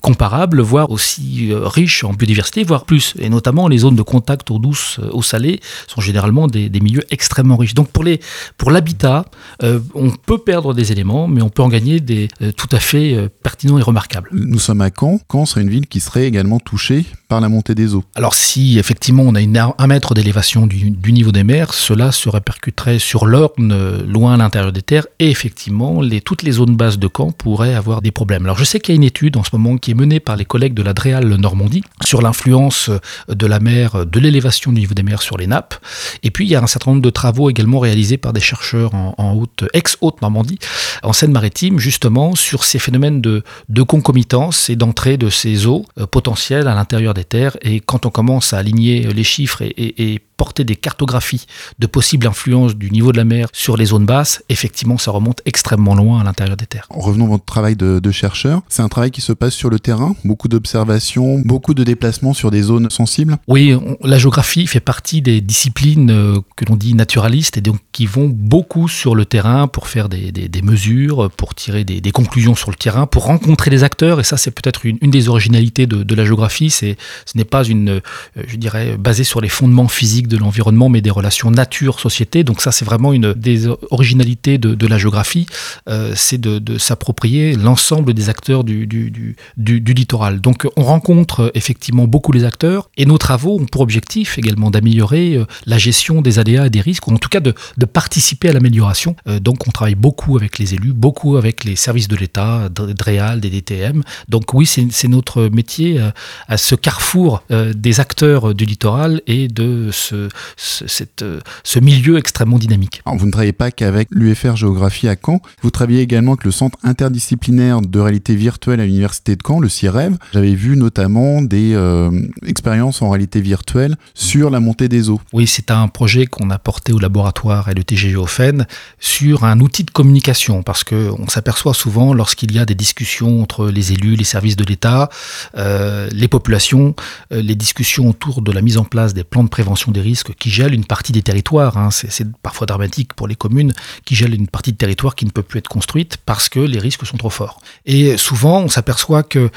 comparable 0.00 0.60
voire 0.60 0.90
aussi 0.90 1.52
euh, 1.52 1.66
riche 1.66 2.04
en 2.04 2.12
biodiversité, 2.12 2.64
voire 2.64 2.84
plus. 2.84 3.14
Et 3.18 3.28
notamment 3.28 3.68
les 3.68 3.78
zones 3.78 3.96
de 3.96 4.02
contact 4.02 4.50
eau 4.50 4.58
douce, 4.58 5.00
eau 5.12 5.22
salée, 5.22 5.60
sont 5.86 6.00
généralement 6.00 6.46
des, 6.48 6.68
milieux 6.80 7.04
extrêmement 7.10 7.56
riches. 7.56 7.74
Donc 7.74 7.88
pour 7.90 8.04
les 8.04 8.20
pour 8.58 8.70
l'habitat, 8.70 9.24
euh, 9.62 9.80
on 9.94 10.10
peut 10.10 10.38
perdre 10.38 10.74
des 10.74 10.92
éléments, 10.92 11.28
mais 11.28 11.42
on 11.42 11.48
peut 11.48 11.62
en 11.62 11.68
gagner 11.68 12.00
des 12.00 12.28
euh, 12.42 12.52
tout 12.52 12.68
à 12.72 12.80
fait 12.80 13.28
pertinents 13.42 13.78
et 13.78 13.82
remarquables. 13.82 14.28
Nous 14.32 14.58
sommes 14.58 14.80
à 14.80 14.90
Caen. 14.90 15.20
Caen 15.30 15.46
serait 15.46 15.62
une 15.62 15.70
ville 15.70 15.86
qui 15.86 16.00
serait 16.00 16.26
également 16.26 16.58
touchée 16.58 17.04
par 17.28 17.40
la 17.40 17.48
montée 17.48 17.74
des 17.74 17.94
eaux. 17.94 18.04
Alors 18.14 18.34
si 18.34 18.78
effectivement 18.78 19.22
on 19.24 19.34
a 19.34 19.40
une, 19.40 19.56
un 19.56 19.86
mètre 19.86 20.14
d'élévation 20.14 20.66
du, 20.66 21.12
niveau 21.12 21.32
des 21.32 21.44
mers, 21.44 21.74
cela 21.74 22.12
se 22.12 22.28
répercuterait 22.28 22.98
sur 22.98 23.26
l'Orne, 23.26 23.65
loin 23.72 24.34
à 24.34 24.36
l'intérieur 24.36 24.72
des 24.72 24.82
terres, 24.82 25.06
et 25.18 25.30
effectivement 25.30 26.00
toutes 26.24 26.42
les 26.42 26.52
zones 26.52 26.76
basses 26.76 26.98
de 26.98 27.08
Caen 27.14 27.32
pourraient 27.32 27.74
avoir 27.74 28.02
des 28.02 28.10
problèmes. 28.10 28.44
Alors 28.44 28.58
je 28.58 28.64
sais 28.64 28.80
qu'il 28.80 28.94
y 28.94 28.96
a 28.96 28.98
une 28.98 29.04
étude 29.04 29.36
en 29.36 29.44
ce 29.44 29.50
moment 29.52 29.76
qui 29.76 29.90
est 29.90 29.94
menée 29.94 30.20
par 30.20 30.36
les 30.36 30.44
collègues 30.44 30.74
de 30.74 30.82
la 30.82 30.92
Dréal 30.92 31.26
Normandie 31.36 31.82
sur 32.04 32.22
l'influence 32.22 32.90
de 33.28 33.46
la 33.46 33.60
mer, 33.60 34.06
de 34.06 34.20
l'élévation 34.20 34.72
du 34.72 34.80
niveau 34.80 34.94
des 34.94 35.02
mers 35.02 35.22
sur 35.22 35.36
les 35.36 35.46
nappes. 35.46 35.74
Et 36.22 36.30
puis 36.30 36.46
il 36.46 36.50
y 36.50 36.54
a 36.54 36.62
un 36.62 36.66
certain 36.66 36.92
nombre 36.92 37.02
de 37.02 37.10
travaux 37.10 37.50
également 37.50 37.78
réalisés 37.78 38.16
par 38.16 38.32
des 38.32 38.40
chercheurs 38.40 38.94
en, 38.94 39.34
haute, 39.34 39.64
ex-haute 39.72 40.20
Normandie, 40.22 40.58
en 41.02 41.12
Seine-Maritime, 41.12 41.78
justement 41.78 42.34
sur 42.34 42.64
ces 42.64 42.78
phénomènes 42.78 43.20
de, 43.20 43.42
concomitance 43.86 44.68
et 44.68 44.76
d'entrée 44.76 45.16
de 45.16 45.30
ces 45.30 45.66
eaux 45.66 45.86
euh, 45.98 46.06
potentielles 46.06 46.66
à 46.66 46.74
l'intérieur 46.74 47.14
des 47.14 47.24
terres. 47.24 47.56
Et 47.62 47.80
quand 47.80 48.04
on 48.04 48.10
commence 48.10 48.52
à 48.52 48.58
aligner 48.58 49.06
les 49.12 49.24
chiffres 49.24 49.62
et 49.62 50.20
porter 50.36 50.64
des 50.64 50.76
cartographies 50.76 51.46
de 51.78 51.86
possibles 51.86 52.26
influences 52.26 52.74
du 52.74 52.90
niveau 52.90 53.12
de 53.12 53.16
la 53.16 53.24
mer 53.24 53.48
sur 53.52 53.76
les 53.76 53.86
zones 53.86 54.06
basses, 54.06 54.42
effectivement, 54.48 54.98
ça 54.98 55.10
remonte 55.10 55.40
extrêmement 55.44 55.94
loin 55.94 56.20
à 56.20 56.24
l'intérieur 56.24 56.56
des 56.56 56.66
terres. 56.66 56.86
Revenons 56.90 57.26
à 57.26 57.28
votre 57.28 57.44
travail 57.44 57.76
de, 57.76 58.00
chercheur. 58.10 58.62
C'est 58.68 58.82
un 58.82 58.88
travail 58.88 59.10
qui 59.10 59.20
se 59.20 59.32
passe 59.32 59.52
sur 59.52 59.68
le 59.68 59.80
terrain, 59.80 60.14
beaucoup 60.24 60.48
d'observations, 60.48 61.40
beaucoup 61.44 61.74
de 61.74 61.82
déplacements 61.84 62.34
sur 62.34 62.50
des 62.50 62.62
zones 62.62 62.88
sensibles. 62.88 63.36
Oui, 63.48 63.76
la 64.02 64.18
géographie 64.18 64.66
fait 64.66 64.80
partie 64.80 65.22
des 65.22 65.40
disciplines 65.40 66.10
euh, 66.10 66.38
que 66.54 66.64
l'on 66.64 66.76
dit 66.76 66.94
naturalistes 66.94 67.58
et 67.58 67.60
donc 67.60 67.78
qui 67.92 68.06
vont 68.06 68.28
beaucoup 68.32 68.88
sur 68.88 69.14
le 69.14 69.24
terrain 69.24 69.66
pour 69.66 69.88
faire 69.88 70.08
des, 70.08 70.32
mesures, 70.62 71.30
pour 71.36 71.54
tirer 71.54 71.84
des, 71.84 72.12
conclusions 72.12 72.54
sur 72.54 72.70
le 72.70 72.76
terrain, 72.76 73.06
pour 73.06 73.24
rencontrer 73.24 73.70
des 73.70 73.82
acteurs. 73.82 74.20
Et 74.20 74.24
ça, 74.24 74.36
c'est 74.36 74.52
peut-être 74.52 74.86
une, 74.86 74.98
des 74.98 75.28
originalités 75.28 75.86
de, 75.86 76.02
de 76.02 76.14
la 76.14 76.24
géographie. 76.24 76.70
C'est, 76.70 76.96
ce 77.24 77.36
n'est 77.36 77.44
pas 77.44 77.64
une, 77.64 77.88
euh, 77.88 78.00
je 78.46 78.56
dirais, 78.56 78.96
basé 78.96 79.24
sur 79.24 79.40
les 79.40 79.48
fondements 79.48 79.88
physiques 79.88 80.25
de 80.26 80.36
l'environnement, 80.36 80.88
mais 80.88 81.00
des 81.00 81.10
relations 81.10 81.50
nature-société. 81.50 82.44
Donc 82.44 82.60
ça, 82.60 82.72
c'est 82.72 82.84
vraiment 82.84 83.12
une 83.12 83.32
des 83.34 83.66
originalités 83.90 84.58
de, 84.58 84.86
la 84.86 84.98
géographie, 84.98 85.46
euh, 85.88 86.12
c'est 86.14 86.40
de, 86.40 86.78
s'approprier 86.78 87.54
l'ensemble 87.54 88.14
des 88.14 88.28
acteurs 88.28 88.62
du, 88.62 88.86
du, 88.86 89.10
du, 89.56 89.94
littoral. 89.94 90.40
Donc 90.40 90.66
on 90.76 90.84
rencontre 90.84 91.50
effectivement 91.54 92.06
beaucoup 92.06 92.32
les 92.32 92.44
acteurs, 92.44 92.90
et 92.96 93.06
nos 93.06 93.18
travaux 93.18 93.58
ont 93.58 93.66
pour 93.66 93.80
objectif 93.80 94.38
également 94.38 94.70
d'améliorer 94.70 95.34
euh, 95.34 95.44
la 95.64 95.78
gestion 95.78 96.22
des 96.22 96.38
aléas 96.38 96.66
et 96.66 96.70
des 96.70 96.80
risques, 96.80 97.06
ou 97.08 97.14
en 97.14 97.18
tout 97.18 97.28
cas 97.28 97.40
de, 97.40 97.54
participer 97.92 98.50
à 98.50 98.52
l'amélioration. 98.52 99.16
Euh, 99.26 99.40
donc 99.40 99.66
on 99.66 99.70
travaille 99.70 99.94
beaucoup 99.94 100.36
avec 100.36 100.58
les 100.58 100.74
élus, 100.74 100.92
beaucoup 100.92 101.36
avec 101.36 101.64
les 101.64 101.76
services 101.76 102.08
de 102.08 102.16
l'État, 102.16 102.68
DREAL, 102.68 103.40
des 103.40 103.50
DTM. 103.50 104.02
Donc 104.28 104.52
oui, 104.54 104.66
c'est 104.66 105.08
notre 105.08 105.48
métier 105.48 106.00
à 106.48 106.56
ce 106.56 106.74
carrefour 106.74 107.42
des 107.50 108.00
acteurs 108.00 108.54
du 108.54 108.64
littoral 108.64 109.22
et 109.26 109.48
de 109.48 109.90
ce, 109.92 110.15
cette, 110.56 111.22
euh, 111.22 111.40
ce 111.64 111.78
milieu 111.78 112.18
extrêmement 112.18 112.58
dynamique. 112.58 113.02
vous 113.06 113.26
ne 113.26 113.30
travaillez 113.30 113.52
pas 113.52 113.70
qu'avec 113.70 114.08
l'UFR 114.10 114.56
Géographie 114.56 115.08
à 115.08 115.16
Caen, 115.16 115.40
vous 115.62 115.70
travaillez 115.70 116.00
également 116.00 116.32
avec 116.32 116.44
le 116.44 116.50
Centre 116.50 116.78
interdisciplinaire 116.82 117.80
de 117.80 118.00
réalité 118.00 118.34
virtuelle 118.34 118.80
à 118.80 118.86
l'Université 118.86 119.36
de 119.36 119.42
Caen, 119.46 119.60
le 119.60 119.68
CIREV. 119.68 120.16
J'avais 120.32 120.54
vu 120.54 120.76
notamment 120.76 121.42
des 121.42 121.74
euh, 121.74 122.10
expériences 122.46 123.02
en 123.02 123.10
réalité 123.10 123.40
virtuelle 123.40 123.96
sur 124.14 124.50
la 124.50 124.60
montée 124.60 124.88
des 124.88 125.08
eaux. 125.10 125.20
Oui, 125.32 125.46
c'est 125.46 125.70
un 125.70 125.88
projet 125.88 126.26
qu'on 126.26 126.50
a 126.50 126.58
porté 126.58 126.92
au 126.92 126.98
laboratoire 126.98 127.68
et 127.68 127.74
le 127.74 127.84
TGGOFEN 127.84 128.66
sur 128.98 129.44
un 129.44 129.60
outil 129.60 129.84
de 129.84 129.90
communication, 129.90 130.62
parce 130.62 130.84
qu'on 130.84 131.28
s'aperçoit 131.28 131.74
souvent 131.74 132.14
lorsqu'il 132.14 132.52
y 132.52 132.58
a 132.58 132.64
des 132.64 132.74
discussions 132.74 133.42
entre 133.42 133.68
les 133.68 133.92
élus, 133.92 134.16
les 134.16 134.24
services 134.24 134.56
de 134.56 134.64
l'État, 134.64 135.08
euh, 135.56 136.08
les 136.12 136.28
populations, 136.28 136.94
les 137.30 137.54
discussions 137.54 138.08
autour 138.08 138.42
de 138.42 138.52
la 138.52 138.62
mise 138.62 138.78
en 138.78 138.84
place 138.84 139.14
des 139.14 139.24
plans 139.24 139.44
de 139.44 139.48
prévention 139.48 139.92
des 139.92 140.00
risques 140.10 140.32
qui 140.34 140.50
gèlent 140.50 140.74
une 140.74 140.84
partie 140.84 141.12
des 141.12 141.22
territoires. 141.22 141.76
Hein. 141.76 141.90
C'est 141.90 142.30
parfois 142.48 142.66
dramatique 142.66 143.12
pour 143.14 143.28
les 143.28 143.34
communes 143.34 143.72
qui 144.04 144.14
gèlent 144.14 144.34
une 144.34 144.48
partie 144.48 144.72
de 144.72 144.76
territoire 144.76 145.14
qui 145.14 145.26
ne 145.26 145.30
peut 145.30 145.42
plus 145.42 145.58
être 145.58 145.68
construite 145.68 146.18
parce 146.24 146.48
que 146.48 146.60
les 146.60 146.78
risques 146.78 147.06
sont 147.06 147.16
trop 147.16 147.30
forts. 147.30 147.60
Et 147.84 148.16
souvent, 148.16 148.60
on 148.62 148.68
s'aperçoit 148.68 149.22
que 149.22 149.50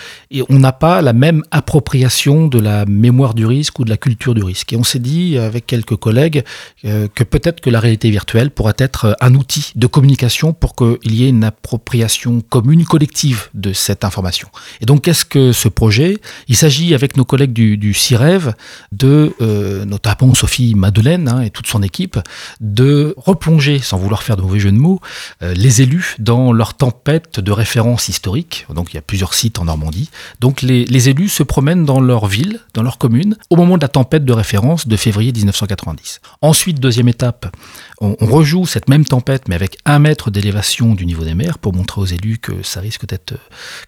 on 0.49 0.59
n'a 0.59 0.71
pas 0.71 1.01
la 1.01 1.13
même 1.13 1.43
appropriation 1.51 2.47
de 2.47 2.59
la 2.59 2.85
mémoire 2.85 3.33
du 3.33 3.45
risque 3.45 3.79
ou 3.79 3.85
de 3.85 3.89
la 3.89 3.97
culture 3.97 4.33
du 4.33 4.43
risque. 4.43 4.73
Et 4.73 4.77
on 4.77 4.83
s'est 4.83 4.99
dit 4.99 5.37
avec 5.37 5.65
quelques 5.67 5.95
collègues 5.95 6.43
euh, 6.85 7.07
que 7.13 7.23
peut-être 7.23 7.61
que 7.61 7.69
la 7.69 7.79
réalité 7.79 8.09
virtuelle 8.09 8.51
pourrait 8.51 8.79
être 8.79 9.15
un 9.21 9.35
outil 9.35 9.71
de 9.75 9.87
communication 9.87 10.53
pour 10.53 10.75
qu'il 10.75 11.15
y 11.15 11.25
ait 11.25 11.29
une 11.29 11.43
appropriation 11.43 12.41
commune, 12.41 12.85
collective 12.85 13.49
de 13.53 13.73
cette 13.73 14.03
information. 14.03 14.49
Et 14.81 14.85
donc, 14.85 15.03
qu'est-ce 15.03 15.25
que 15.25 15.51
ce 15.51 15.67
projet? 15.67 16.17
Il 16.47 16.55
s'agit 16.55 16.93
avec 16.93 17.17
nos 17.17 17.25
collègues 17.25 17.53
du, 17.53 17.77
du 17.77 17.93
CIREV 17.93 18.53
de 18.91 19.33
euh, 19.41 19.85
notamment 19.85 20.33
Sophie 20.39 20.74
Madeleine 20.74 21.27
hein, 21.27 21.41
et 21.41 21.50
toute 21.50 21.67
son 21.67 21.84
équipe, 21.84 22.17
de 22.62 23.13
replonger, 23.17 23.79
sans 23.79 23.98
vouloir 23.98 24.24
faire 24.24 24.38
de 24.38 24.41
mauvais 24.41 24.60
jeu 24.60 24.72
de 24.72 24.77
mots, 24.77 25.01
euh, 25.43 25.53
les 25.53 25.81
élus 25.81 26.15
dans 26.19 26.53
leur 26.53 26.75
tempête 26.75 27.39
de 27.39 27.51
références 27.51 28.08
historiques. 28.08 28.65
Donc 28.74 28.93
il 28.93 28.96
y 28.96 29.00
a 29.00 29.01
plusieurs 29.01 29.34
sites 29.34 29.60
en 29.60 29.65
Normandie. 29.65 30.10
Donc 30.39 30.62
les, 30.62 30.86
les 30.86 31.10
élus 31.10 31.29
se 31.29 31.43
promènent 31.43 31.86
dans 31.86 32.00
leur 32.00 32.27
ville, 32.27 32.62
dans 32.74 32.84
leur 32.84 32.98
commune, 32.98 33.36
au 33.50 33.58
moment 33.58 33.75
de 33.75 33.81
la 33.81 33.89
tempête 33.89 34.24
de 34.24 34.34
référence 34.34 34.88
de 34.88 34.96
février 34.96 35.34
1990. 35.34 36.22
Ensuite, 36.41 36.79
deuxième 36.79 37.10
étape, 37.10 37.53
on, 38.01 38.15
rejoue 38.22 38.65
cette 38.65 38.88
même 38.88 39.03
tempête, 39.03 39.48
mais 39.50 39.55
avec 39.55 39.77
un 39.86 40.00
mètre 40.00 40.31
d'élévation 40.31 40.96
du 40.96 41.05
niveau 41.05 41.25
des 41.25 41.34
mers, 41.34 41.58
pour 41.58 41.74
montrer 41.74 42.00
aux 42.00 42.05
élus 42.05 42.38
que 42.38 42.63
ça 42.63 42.79
risque 42.79 43.05
d'être 43.05 43.34
euh, 43.34 43.38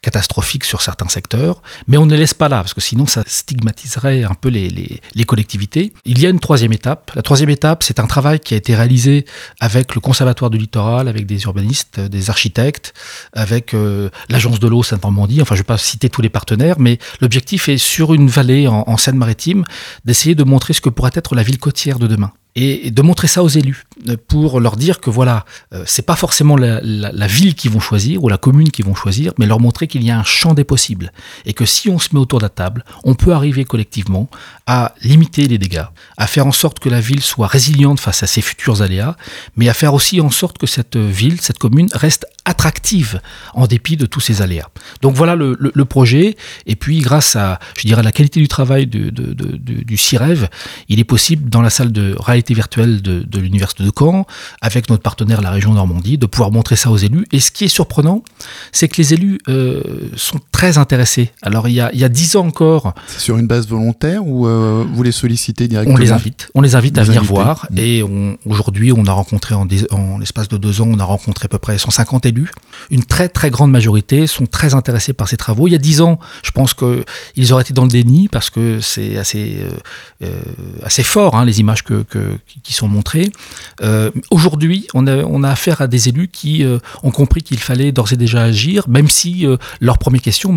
catastrophique 0.01 0.65
sur 0.65 0.81
certains 0.81 1.08
secteurs. 1.08 1.62
Mais 1.88 1.98
on 1.98 2.05
ne 2.05 2.15
laisse 2.15 2.34
pas 2.34 2.50
là, 2.50 2.58
parce 2.58 2.74
que 2.74 2.81
sinon 2.81 3.05
ça 3.05 3.24
stigmatiserait 3.25 4.24
un 4.24 4.34
peu 4.34 4.50
les, 4.50 4.70
les, 4.70 5.24
collectivités. 5.24 5.93
Il 6.03 6.20
y 6.20 6.25
a 6.25 6.29
une 6.29 6.40
troisième 6.41 6.74
étape. 6.74 7.12
La 7.15 7.21
troisième 7.21 7.50
étape, 7.50 7.83
c'est 7.83 8.00
un 8.00 8.07
travail 8.07 8.39
qui 8.39 8.53
a 8.53 8.57
été 8.57 8.75
réalisé 8.75 9.25
avec 9.62 9.95
le 9.95 10.01
Conservatoire 10.01 10.50
du 10.50 10.57
littoral, 10.57 11.07
avec 11.07 11.25
des 11.25 11.43
urbanistes, 11.43 12.00
des 12.00 12.29
architectes, 12.29 12.93
avec 13.31 13.74
euh, 13.74 14.10
l'Agence 14.29 14.60
de 14.60 14.67
l'eau 14.67 14.83
Saint-Normandie. 14.83 15.41
Enfin, 15.41 15.55
je 15.55 15.60
ne 15.60 15.63
vais 15.63 15.67
pas 15.67 15.77
citer 15.77 16.10
tous 16.10 16.21
les 16.21 16.29
partenaires, 16.29 16.79
mais 16.79 17.00
l'objectif 17.21 17.69
est 17.69 17.77
sur 17.77 18.13
une 18.13 18.27
vallée 18.27 18.67
en 18.67 18.98
Seine-Maritime 18.98 19.63
d'essayer 20.03 20.36
de 20.36 20.43
montrer 20.43 20.74
ce 20.74 20.81
que 20.81 20.89
pourrait 20.89 21.12
être 21.13 21.36
la 21.36 21.43
ville 21.43 21.60
côtière 21.60 22.00
de 22.00 22.07
demain 22.07 22.33
et 22.55 22.91
de 22.91 23.01
montrer 23.01 23.27
ça 23.27 23.43
aux 23.43 23.48
élus 23.48 23.86
euh, 24.10 24.17
pour 24.27 24.60
leur 24.60 24.75
dire 24.75 25.00
que 25.00 25.10
voilà, 25.10 25.46
euh, 25.74 25.84
c'est 25.86 26.05
pas 26.05 26.15
forcément 26.15 26.58
la, 26.58 27.27
ville 27.27 27.55
qui 27.55 27.70
vont 27.70 27.79
choisir 27.79 28.24
ou 28.24 28.29
la 28.29 28.38
commune 28.38 28.72
qui 28.72 28.81
vont 28.81 28.96
choisir, 28.96 29.31
mais 29.39 29.46
leur 29.46 29.60
montrer 29.60 29.88
qu'il 29.88 30.03
y 30.03 30.12
a 30.12 30.20
un 30.20 30.24
champ 30.24 30.53
des 30.53 30.63
possibles. 30.63 31.12
Et 31.46 31.53
que 31.53 31.65
si 31.65 31.89
on 31.89 32.00
se 32.00 32.10
met 32.13 32.20
autour 32.20 32.39
de 32.39 32.46
la 32.46 32.50
table, 32.50 32.84
on 33.03 33.15
peut 33.15 33.34
arriver 33.34 33.63
collectivement 33.63 34.29
à 34.65 34.93
limiter 35.01 35.48
les 35.48 35.58
dégâts, 35.58 35.86
à 36.17 36.27
faire 36.27 36.48
en 36.48 36.51
sorte 36.51 36.79
que 36.79 36.89
la 36.89 37.00
ville 37.00 37.22
soit 37.22 37.48
résiliente 37.48 38.00
face 38.00 38.24
à 38.24 38.27
ses 38.27 38.41
futurs 38.41 38.81
aléas, 38.81 39.15
mais 39.55 39.70
à 39.70 39.74
faire 39.74 39.93
aussi 39.93 40.20
en 40.20 40.29
sorte 40.29 40.58
que 40.58 40.67
cette 40.67 40.98
ville, 40.98 41.39
cette 41.39 41.58
commune 41.60 41.88
reste 41.93 42.25
attractive 42.45 43.21
en 43.53 43.67
dépit 43.67 43.98
de 43.98 44.05
tous 44.05 44.19
ces 44.19 44.41
aléas. 44.41 44.69
Donc 45.01 45.15
voilà 45.15 45.36
le, 45.36 45.86
projet. 45.86 46.38
Et 46.65 46.75
puis 46.75 47.00
grâce 47.00 47.36
à, 47.36 47.60
je 47.77 47.88
dirais, 47.88 48.03
la 48.03 48.12
qualité 48.12 48.39
du 48.39 48.48
travail 48.48 48.88
du 48.88 49.98
CIREV, 49.98 50.48
il 50.89 51.00
est 51.00 51.05
possible 51.05 51.50
dans 51.50 51.62
la 51.62 51.69
salle 51.69 51.91
de 51.91 52.15
réalité 52.19 52.53
virtuelle 52.53 53.01
de, 53.01 53.39
l'université 53.39 53.83
de 53.83 53.91
Caen, 53.98 54.25
avec 54.62 54.89
notre 54.89 55.03
partenaire 55.03 55.41
la 55.41 55.51
région 55.51 55.74
Normandie, 55.74 56.17
de 56.17 56.25
pouvoir 56.25 56.51
montrer 56.51 56.75
ça 56.75 56.91
aux 56.91 56.98
élus. 56.98 57.25
Et 57.31 57.39
ce 57.39 57.51
qui 57.51 57.65
est 57.65 57.69
surprenant, 57.69 58.24
c'est 58.71 58.88
que 58.88 58.98
les 58.98 59.13
élus 59.13 59.39
euh, 59.48 59.81
sont 60.15 60.39
très 60.51 60.77
intéressés. 60.77 61.31
Alors 61.41 61.67
il 61.67 61.74
y 61.74 61.81
a 61.81 62.10
dix 62.10 62.36
ans 62.36 62.48
encore. 62.48 62.93
Sur 63.17 63.38
une 63.38 63.48
base 63.48 63.67
volontaire 63.67 64.25
ou 64.25 64.48
euh, 64.48 64.86
vous 64.91 65.03
les 65.03 65.12
sollicitez 65.12 65.67
directement 65.67 65.95
On 65.95 66.00
les 66.00 66.12
invite. 66.12 66.50
On 66.55 66.62
les 66.62 66.75
invite 66.75 66.98
à 66.98 67.03
venir 67.03 67.24
voir. 67.24 67.67
Mmh. 67.71 67.77
Et 67.77 68.03
aujourd'hui, 68.45 68.91
on 68.91 69.05
a 69.05 69.12
rencontré 69.12 69.55
en, 69.55 69.67
en 69.91 70.17
l'espace 70.17 70.48
de 70.48 70.57
deux 70.57 70.81
ans, 70.81 70.88
on 70.89 71.00
a 71.00 71.03
rencontré 71.03 71.45
à 71.45 71.50
peu 71.50 71.57
près 71.57 71.77
150 71.77 72.25
une 72.89 73.03
très 73.03 73.29
très 73.29 73.50
grande 73.50 73.71
majorité 73.71 74.27
sont 74.27 74.45
très 74.45 74.73
intéressés 74.73 75.13
par 75.13 75.27
ces 75.27 75.38
travaux. 75.38 75.67
Il 75.67 75.71
y 75.71 75.75
a 75.75 75.79
dix 75.79 76.01
ans, 76.01 76.19
je 76.43 76.51
pense 76.51 76.73
qu'ils 76.73 77.53
auraient 77.53 77.63
été 77.63 77.73
dans 77.73 77.83
le 77.83 77.89
déni 77.89 78.27
parce 78.27 78.50
que 78.50 78.79
c'est 78.81 79.17
assez, 79.17 79.57
euh, 79.61 80.27
euh, 80.27 80.41
assez 80.83 81.03
fort, 81.03 81.35
hein, 81.35 81.45
les 81.45 81.59
images 81.59 81.83
qui 82.63 82.73
sont 82.73 82.88
montrées. 82.88 83.31
Euh, 83.81 84.11
aujourd'hui, 84.29 84.88
on 84.93 85.07
a, 85.07 85.50
affaire 85.50 85.81
à 85.81 85.88
des 85.88 86.07
élus 86.07 86.29
qui 86.29 86.65
ont 87.03 87.11
compris 87.11 87.41
qu'il 87.43 87.59
fallait 87.59 87.91
d'ores 87.91 88.13
et 88.13 88.17
déjà 88.17 88.43
agir, 88.43 88.88
même 88.88 89.09
si 89.09 89.45
leur 89.81 89.97
première 89.97 90.21
question 90.21 90.53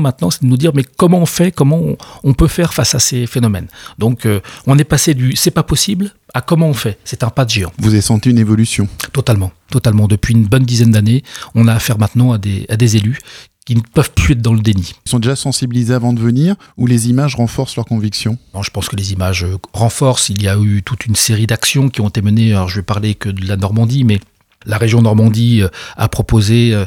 maintenant, 0.00 0.30
c'est 0.30 0.42
de 0.42 0.48
nous 0.48 0.56
dire 0.56 0.72
mais 0.74 0.84
comment 0.84 1.18
on 1.18 1.26
fait, 1.26 1.52
comment 1.52 1.80
on, 2.24 2.34
peut 2.34 2.48
faire 2.48 2.74
face 2.74 2.94
à 2.94 2.98
ces 2.98 3.26
phénomènes? 3.26 3.68
Donc 3.98 4.26
on 4.66 4.76
est 4.78 4.84
passé 4.84 5.14
du 5.14 5.36
c'est 5.36 5.52
pas 5.52 5.62
possible 5.62 6.12
à 6.36 6.42
comment 6.42 6.68
on 6.68 6.74
fait. 6.74 6.98
C'est 7.04 7.24
un 7.24 7.30
pas 7.30 7.46
de 7.46 7.50
géant. 7.50 7.72
Vous 7.78 7.88
avez 7.88 8.02
senti 8.02 8.28
une 8.28 8.38
évolution 8.38 8.88
Totalement, 9.14 9.52
totalement. 9.70 10.06
Depuis 10.06 10.34
une 10.34 10.44
bonne 10.44 10.64
dizaine 10.64 10.90
d'années, 10.90 11.22
on 11.54 11.66
a 11.66 11.72
affaire 11.72 11.98
maintenant 11.98 12.32
à 12.32 12.38
des, 12.38 12.66
à 12.68 12.76
des 12.76 12.98
élus 12.98 13.18
qui 13.64 13.74
ne 13.74 13.80
peuvent 13.80 14.12
plus 14.12 14.32
être 14.32 14.42
dans 14.42 14.52
le 14.52 14.60
déni. 14.60 14.92
Ils 15.06 15.08
sont 15.08 15.18
déjà 15.18 15.34
sensibilisés 15.34 15.94
avant 15.94 16.12
de 16.12 16.20
venir 16.20 16.54
ou 16.76 16.86
les 16.86 17.08
images 17.08 17.36
renforcent 17.36 17.76
leur 17.76 17.86
conviction? 17.86 18.36
Je 18.62 18.70
pense 18.70 18.90
que 18.90 18.96
les 18.96 19.14
images 19.14 19.46
renforcent. 19.72 20.28
Il 20.28 20.42
y 20.42 20.48
a 20.48 20.58
eu 20.58 20.82
toute 20.82 21.06
une 21.06 21.16
série 21.16 21.46
d'actions 21.46 21.88
qui 21.88 22.02
ont 22.02 22.08
été 22.08 22.20
menées. 22.20 22.52
Alors 22.52 22.68
je 22.68 22.76
vais 22.76 22.82
parler 22.82 23.14
que 23.14 23.30
de 23.30 23.48
la 23.48 23.56
Normandie, 23.56 24.04
mais 24.04 24.20
la 24.66 24.78
région 24.78 25.02
Normandie 25.02 25.62
euh, 25.62 25.68
a 25.96 26.08
proposé 26.08 26.74
euh, 26.74 26.84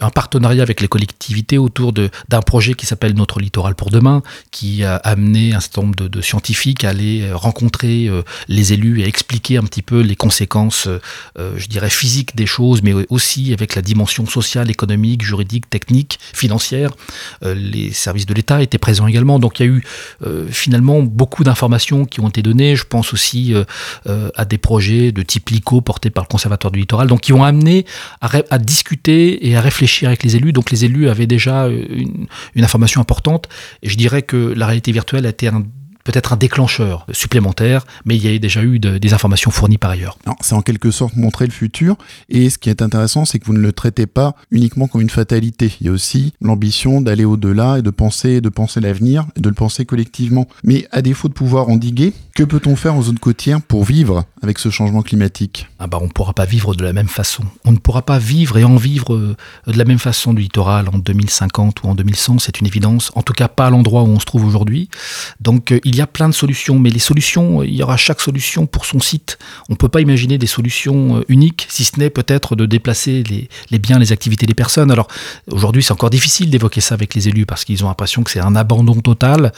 un 0.00 0.10
partenariat 0.10 0.62
avec 0.62 0.80
les 0.80 0.88
collectivités 0.88 1.58
autour 1.58 1.92
d'un 1.92 2.42
projet 2.42 2.74
qui 2.74 2.86
s'appelle 2.86 3.14
Notre 3.14 3.40
littoral 3.40 3.74
pour 3.74 3.90
demain, 3.90 4.22
qui 4.50 4.84
a 4.84 4.96
amené 4.96 5.54
un 5.54 5.60
certain 5.60 5.82
nombre 5.82 6.08
de, 6.08 6.20
scientifiques 6.20 6.84
à 6.84 6.90
aller 6.90 7.22
euh, 7.22 7.36
rencontrer 7.36 8.10
les 8.48 8.72
élus 8.72 9.00
et 9.00 9.06
expliquer 9.06 9.56
un 9.56 9.62
petit 9.62 9.82
peu 9.82 10.00
les 10.00 10.16
conséquences, 10.16 10.88
je 11.36 11.66
dirais, 11.66 11.90
physiques 11.90 12.34
des 12.36 12.46
choses, 12.46 12.82
mais 12.82 12.92
aussi 13.08 13.52
avec 13.52 13.74
la 13.74 13.82
dimension 13.82 14.26
sociale, 14.26 14.70
économique, 14.70 15.22
juridique, 15.22 15.68
technique, 15.68 16.18
financière. 16.32 16.90
Les 17.42 17.92
services 17.92 18.26
de 18.26 18.34
l'État 18.34 18.62
étaient 18.62 18.78
présents 18.78 19.06
également. 19.06 19.38
Donc 19.38 19.60
il 19.60 19.66
y 19.66 19.68
a 19.68 19.72
eu 19.72 19.84
finalement 20.50 21.02
beaucoup 21.02 21.44
d'informations 21.44 22.04
qui 22.04 22.20
ont 22.20 22.28
été 22.28 22.42
données. 22.42 22.76
Je 22.76 22.84
pense 22.84 23.12
aussi 23.12 23.54
à 24.06 24.44
des 24.44 24.58
projets 24.58 25.12
de 25.12 25.22
type 25.22 25.48
LICO 25.50 25.80
portés 25.80 26.10
par 26.10 26.24
le 26.24 26.28
Conservatoire 26.28 26.70
du 26.70 26.80
littoral 26.80 27.09
donc 27.10 27.20
qui 27.20 27.32
ont 27.34 27.44
amené 27.44 27.84
à, 28.22 28.58
discuter 28.58 29.46
et 29.46 29.56
à 29.56 29.60
réfléchir 29.60 30.08
avec 30.08 30.22
les 30.22 30.36
élus. 30.36 30.52
Donc 30.52 30.70
les 30.70 30.84
élus 30.86 31.08
avaient 31.08 31.26
déjà 31.26 31.68
une, 31.68 32.26
une 32.54 32.64
information 32.64 33.00
importante. 33.00 33.48
Et 33.82 33.90
je 33.90 33.96
dirais 33.96 34.22
que 34.22 34.36
la 34.56 34.66
réalité 34.66 34.92
virtuelle 34.92 35.26
a 35.26 35.30
été 35.30 35.48
un 35.48 35.64
peut-être 36.10 36.32
un 36.32 36.36
déclencheur 36.36 37.06
supplémentaire, 37.12 37.84
mais 38.04 38.16
il 38.16 38.24
y 38.24 38.34
a 38.34 38.38
déjà 38.38 38.62
eu 38.62 38.78
des 38.78 39.14
informations 39.14 39.50
fournies 39.50 39.78
par 39.78 39.90
ailleurs. 39.90 40.18
C'est 40.40 40.54
en 40.54 40.62
quelque 40.62 40.90
sorte 40.90 41.16
montrer 41.16 41.46
le 41.46 41.52
futur, 41.52 41.96
et 42.28 42.50
ce 42.50 42.58
qui 42.58 42.70
est 42.70 42.82
intéressant, 42.82 43.24
c'est 43.24 43.38
que 43.38 43.46
vous 43.46 43.52
ne 43.52 43.60
le 43.60 43.72
traitez 43.72 44.06
pas 44.06 44.34
uniquement 44.50 44.88
comme 44.88 45.00
une 45.00 45.10
fatalité. 45.10 45.72
Il 45.80 45.86
y 45.86 45.90
a 45.90 45.92
aussi 45.92 46.32
l'ambition 46.40 47.00
d'aller 47.00 47.24
au-delà 47.24 47.78
et 47.78 47.82
de 47.82 47.90
penser, 47.90 48.40
de 48.40 48.48
penser 48.48 48.80
l'avenir 48.80 49.26
et 49.36 49.40
de 49.40 49.48
le 49.48 49.54
penser 49.54 49.84
collectivement. 49.84 50.48
Mais 50.64 50.86
à 50.90 51.02
défaut 51.02 51.28
de 51.28 51.32
pouvoir 51.32 51.68
endiguer, 51.68 52.12
que 52.34 52.42
peut-on 52.42 52.76
faire 52.76 52.94
en 52.94 53.02
zone 53.02 53.18
côtière 53.18 53.60
pour 53.60 53.84
vivre 53.84 54.24
avec 54.42 54.58
ce 54.58 54.70
changement 54.70 55.02
climatique? 55.02 55.68
Ah 55.78 55.86
bah 55.86 55.98
On 56.00 56.06
ne 56.06 56.10
pourra 56.10 56.32
pas 56.32 56.44
vivre 56.44 56.74
de 56.74 56.82
la 56.82 56.92
même 56.92 57.08
façon. 57.08 57.44
On 57.64 57.72
ne 57.72 57.76
pourra 57.76 58.02
pas 58.02 58.18
vivre 58.18 58.56
et 58.58 58.64
en 58.64 58.76
vivre 58.76 59.14
euh, 59.14 59.36
de 59.66 59.76
la 59.78 59.84
même 59.84 59.98
façon 59.98 60.32
du 60.32 60.42
littoral 60.42 60.88
en 60.88 60.98
2050 60.98 61.82
ou 61.82 61.88
en 61.88 61.94
2100, 61.94 62.38
c'est 62.38 62.60
une 62.60 62.66
évidence. 62.66 63.12
En 63.14 63.22
tout 63.22 63.32
cas, 63.32 63.48
pas 63.48 63.66
à 63.66 63.70
l'endroit 63.70 64.02
où 64.02 64.06
on 64.06 64.20
se 64.20 64.24
trouve 64.24 64.44
aujourd'hui. 64.44 64.88
Donc, 65.40 65.72
euh, 65.72 65.80
il 65.84 65.96
y 65.96 65.99
a 65.99 65.99
plein 66.06 66.28
de 66.28 66.34
solutions, 66.34 66.78
mais 66.78 66.90
les 66.90 66.98
solutions, 66.98 67.62
il 67.62 67.74
y 67.74 67.82
aura 67.82 67.96
chaque 67.96 68.20
solution 68.20 68.66
pour 68.66 68.84
son 68.84 69.00
site. 69.00 69.38
On 69.68 69.74
ne 69.74 69.76
peut 69.76 69.88
pas 69.88 70.00
imaginer 70.00 70.38
des 70.38 70.46
solutions 70.46 71.18
euh, 71.18 71.24
uniques, 71.28 71.66
si 71.68 71.84
ce 71.84 71.98
n'est 71.98 72.10
peut-être 72.10 72.56
de 72.56 72.66
déplacer 72.66 73.22
les, 73.70 73.78
biens, 73.78 73.98
les 73.98 74.12
activités 74.12 74.46
des 74.46 74.54
personnes. 74.54 74.90
Alors, 74.90 75.08
aujourd'hui, 75.50 75.82
c'est 75.82 75.92
encore 75.92 76.10
difficile 76.10 76.50
d'évoquer 76.50 76.80
ça 76.80 76.94
avec 76.94 77.14
les 77.14 77.28
élus 77.28 77.46
parce 77.46 77.64
qu'ils 77.64 77.84
ont 77.84 77.88
l'impression 77.88 78.22
que 78.22 78.30
c'est 78.30 78.40
un 78.40 78.56
abandon 78.56 78.94
total, 78.94 79.52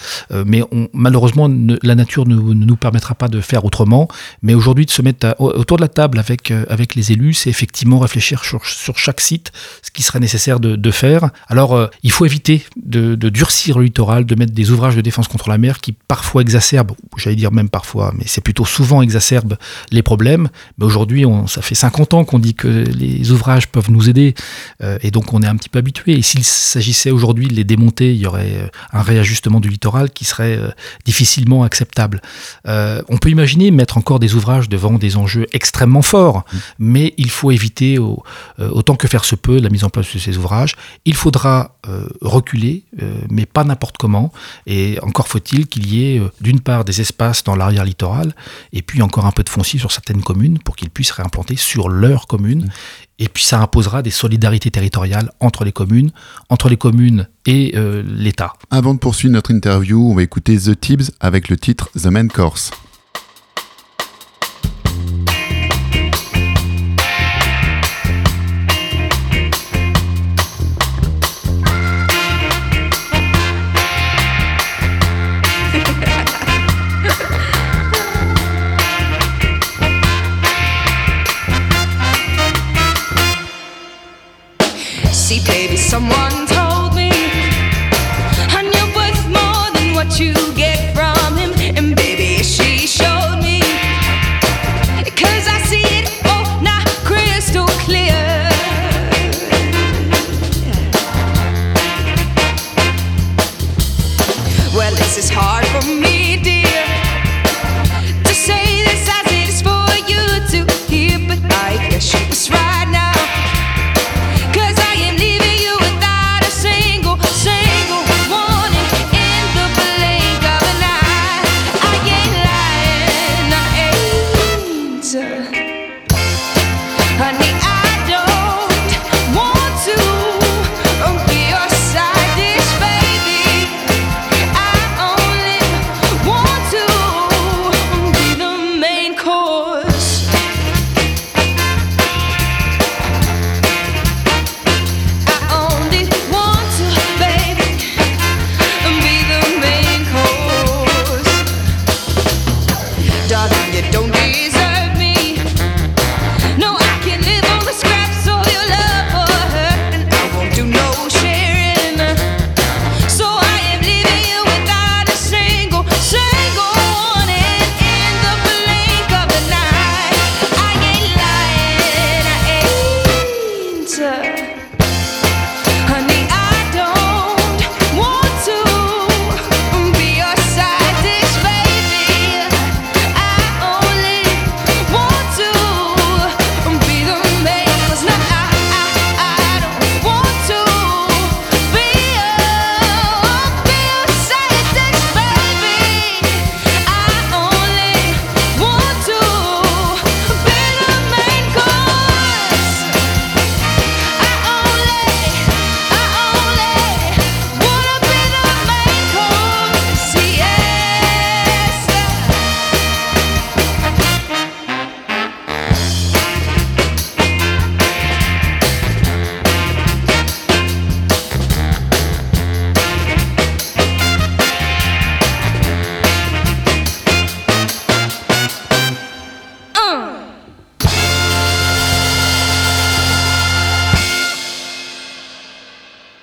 mais 0.47 0.63
malheureusement, 0.93 1.51
la 1.83 1.95
nature 1.95 2.27
ne, 2.27 2.35
nous 2.35 2.77
permettra 2.77 3.15
pas 3.15 3.29
de 3.29 3.41
faire 3.41 3.65
autrement. 3.65 4.09
Mais 4.43 4.55
aujourd'hui, 4.55 4.87
de 4.87 4.91
se 4.91 5.03
mettre 5.03 5.35
autour 5.39 5.77
de 5.77 5.83
la 5.83 5.89
table 5.89 6.19
avec, 6.19 6.51
euh, 6.51 6.65
avec 6.69 6.95
les 6.95 7.13
élus, 7.13 7.35
c'est 7.35 7.51
effectivement 7.51 7.99
réfléchir 7.99 8.45
sur, 8.45 8.63
chaque 8.65 9.21
site 9.21 9.53
ce 9.83 9.91
qui 9.91 10.03
serait 10.03 10.21
nécessaire 10.21 10.61
de, 10.61 10.91
faire. 10.91 11.31
Alors, 11.49 11.75
euh, 11.75 11.87
il 12.03 12.13
faut 12.13 12.27
éviter 12.27 12.65
de, 12.77 13.15
de, 13.15 13.29
durcir 13.29 13.79
le 13.79 13.85
littoral, 13.85 14.27
de 14.27 14.35
mettre 14.35 14.53
des 14.53 14.71
ouvrages 14.71 14.97
de 14.97 15.01
défense 15.01 15.29
contre 15.29 15.49
la 15.49 15.59
mer 15.59 15.81
qui 15.81 15.93
parfois 15.93 16.22
exacerbent, 16.41 16.97
j'allais 17.17 17.37
dire 17.37 17.53
même 17.53 17.69
parfois, 17.69 18.13
mais 18.17 18.25
c'est 18.27 18.41
plutôt 18.41 18.65
souvent 18.65 19.03
exacerbent 19.03 19.57
les 19.91 20.03
problèmes. 20.03 20.49
Mais 20.79 20.85
aujourd'hui, 20.85 21.25
ça 21.47 21.63
fait 21.63 21.75
50 21.75 22.15
ans 22.15 22.25
qu'on 22.25 22.39
dit 22.39 22.55
que 22.55 22.69
les 22.69 23.31
ouvrages 23.31 23.69
peuvent 23.69 23.91
nous 23.91 24.09
aider 24.09 24.35
euh, 24.83 24.99
et 25.03 25.11
donc 25.11 25.33
on 25.33 25.43
est 25.43 25.47
un 25.47 25.57
petit 25.57 25.69
peu 25.69 25.79
habitué. 25.79 26.13
Et 26.13 26.23
s'il 26.23 26.45
s'agissait 26.45 27.11
aujourd'hui 27.11 27.49
de 27.49 27.55
les 27.55 27.65
démonter, 27.65 28.13
il 28.13 28.21
y 28.21 28.27
aurait 28.27 28.71
un 28.93 29.03
réajustement 29.03 29.61
du 29.61 29.69
littoral 29.69 30.11
qui 30.11 30.25
serait 30.25 30.59
difficilement 31.05 31.63
acceptable. 31.63 32.21
Euh, 32.67 33.03
on 33.09 33.19
peut 33.19 33.31
imaginer 33.31 33.71
mettre 33.71 33.99
encore 33.99 34.19
des 34.19 34.35
ouvrages 34.35 34.69
devant 34.69 34.95
des 34.95 35.17
enjeux 35.17 35.47
extrêmement 35.53 36.03
forts, 36.03 36.39
mmh. 36.39 36.59
mais 36.79 37.15
il 37.17 37.31
faut 37.31 37.51
éviter 37.51 37.99
euh, 37.99 38.69
autant 38.71 38.97
que 38.97 39.09
faire 39.09 39.25
se 39.25 39.35
peut 39.35 39.59
la 39.59 39.71
mise 39.71 39.85
en 39.85 39.91
place 39.91 40.13
de 40.13 40.19
ces 40.19 40.37
ouvrages. 40.37 40.77
Il 41.05 41.15
faudra 41.15 41.79
euh, 41.89 42.07
reculer, 42.21 42.85
mais 43.31 43.47
pas 43.47 43.65
n'importe 43.65 43.97
comment. 43.99 44.33
Et 44.67 44.99
encore 45.03 45.29
faut-il 45.29 45.67
qu'il 45.67 45.93
y 45.93 46.05
ait 46.05 46.12
d'une 46.41 46.61
part 46.61 46.85
des 46.85 47.01
espaces 47.01 47.45
dans 47.45 47.55
l'arrière 47.55 47.85
littoral, 47.85 48.35
et 48.73 48.83
puis 48.83 49.03
encore 49.03 49.27
un 49.27 49.33
peu 49.33 49.43
de 49.43 49.49
foncier 49.49 49.79
sur 49.79 49.93
certaines 49.93 50.23
communes 50.23 50.59
pour 50.59 50.77
qu'ils 50.77 50.91
puissent 50.91 51.13
réimplanter 51.13 51.57
sur 51.57 51.89
leur 51.89 52.27
commune. 52.27 52.71
Et 53.19 53.29
puis 53.29 53.45
ça 53.45 53.61
imposera 53.61 54.03
des 54.03 54.11
solidarités 54.11 54.71
territoriales 54.71 55.31
entre 55.39 55.65
les 55.65 55.73
communes, 55.73 56.11
entre 56.49 56.69
les 56.69 56.77
communes 56.77 57.29
et 57.47 57.73
euh, 57.77 58.03
l'État. 58.05 58.55
Avant 58.71 58.95
de 58.95 58.99
poursuivre 58.99 59.33
notre 59.33 59.53
interview, 59.53 60.11
on 60.11 60.15
va 60.15 60.23
écouter 60.23 60.57
The 60.59 60.79
Tibbs 60.79 61.11
avec 61.21 61.49
le 61.49 61.57
titre 61.57 61.91
The 61.95 62.07
Main 62.07 62.29
Course. 62.29 62.71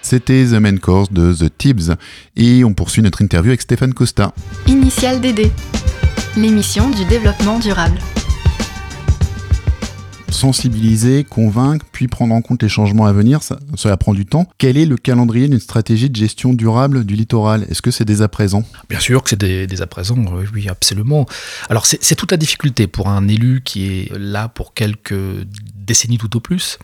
C'était 0.09 0.43
The 0.43 0.53
Main 0.53 0.77
Course 0.77 1.13
de 1.13 1.31
The 1.31 1.55
Tibbs. 1.55 1.93
Et 2.35 2.63
on 2.63 2.73
poursuit 2.73 3.03
notre 3.03 3.21
interview 3.21 3.51
avec 3.51 3.61
Stéphane 3.61 3.93
Costa. 3.93 4.33
Initial 4.65 5.21
DD, 5.21 5.51
l'émission 6.35 6.89
du 6.89 7.05
développement 7.05 7.59
durable 7.59 7.99
sensibiliser, 10.31 11.25
convaincre, 11.25 11.85
puis 11.91 12.07
prendre 12.07 12.33
en 12.33 12.41
compte 12.41 12.63
les 12.63 12.69
changements 12.69 13.05
à 13.05 13.11
venir, 13.11 13.43
ça, 13.43 13.59
cela 13.75 13.97
prend 13.97 14.13
du 14.13 14.25
temps. 14.25 14.47
Quel 14.57 14.77
est 14.77 14.85
le 14.85 14.95
calendrier 14.95 15.49
d'une 15.49 15.59
stratégie 15.59 16.09
de 16.09 16.15
gestion 16.15 16.53
durable 16.53 17.03
du 17.03 17.15
littoral? 17.15 17.65
Est-ce 17.69 17.81
que 17.81 17.91
c'est 17.91 18.05
dès 18.05 18.21
à 18.21 18.29
présent? 18.29 18.63
Bien 18.89 19.01
sûr 19.01 19.21
que 19.21 19.31
c'est 19.31 19.35
dès, 19.39 19.81
à 19.81 19.87
présent, 19.87 20.15
oui, 20.53 20.69
absolument. 20.69 21.25
Alors 21.69 21.85
c'est 21.85 22.15
toute 22.15 22.31
la 22.31 22.37
difficulté 22.37 22.87
pour 22.87 23.09
un 23.09 23.27
élu 23.27 23.61
qui 23.63 23.87
est 23.87 24.17
là 24.17 24.47
pour 24.47 24.73
quelques 24.73 25.13
décennies 25.89 26.17
tout 26.17 26.37
au 26.37 26.39
plus, 26.39 26.79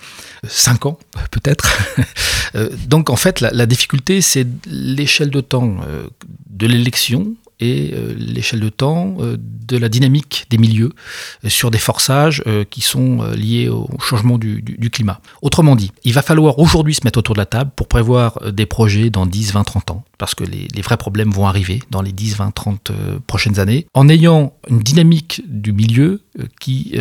cinq 0.48 0.86
ans 0.86 1.00
peut-être. 1.32 1.66
Euh, 2.54 2.70
donc 2.88 3.10
en 3.10 3.18
fait, 3.18 3.42
la, 3.42 3.66
difficulté, 3.66 4.22
c'est 4.22 4.48
l'échelle 4.66 5.30
de 5.30 5.42
temps 5.42 5.78
euh, 5.90 6.08
de 6.50 6.68
l'élection 6.68 7.34
et 7.60 7.92
euh, 7.94 8.14
l'échelle 8.18 8.62
de 8.62 8.70
temps 8.70 9.18
de 9.20 9.78
la 9.78 9.90
dynamique 9.90 10.46
des 10.50 10.58
milieux 10.58 10.94
sur 11.48 11.70
des 11.70 11.80
forçages 11.80 12.42
qui 12.70 12.80
sont 12.80 13.24
liés 13.32 13.68
au 13.68 13.90
changement 14.00 14.38
du, 14.38 14.90
climat. 14.90 15.20
Autrement 15.42 15.76
dit, 15.76 15.92
il 16.06 16.14
va 16.14 16.22
falloir 16.22 16.60
aujourd'hui 16.60 16.94
se 16.94 17.02
mettre 17.04 17.20
autour 17.20 17.36
de 17.36 17.40
la 17.40 17.46
table 17.46 17.72
pour 17.76 17.90
prévoir 17.90 18.40
des 18.54 18.68
projets 18.68 19.10
dans 19.10 19.26
10, 19.26 19.52
20, 19.52 19.64
30 19.66 19.92
ans, 19.92 20.06
parce 20.18 20.36
que 20.36 20.44
les, 20.44 20.68
vrais 20.82 20.98
problèmes 20.98 21.32
vont 21.32 21.48
arriver 21.48 21.82
dans 21.90 22.02
les 22.02 22.12
10, 22.12 22.38
20, 22.38 22.52
30 22.52 22.92
prochaines 23.28 23.60
années, 23.60 23.88
en 23.94 24.08
ayant 24.10 24.54
une 24.70 24.80
dynamique 24.80 25.42
du 25.48 25.74
milieu 25.74 26.22
qui 26.60 26.94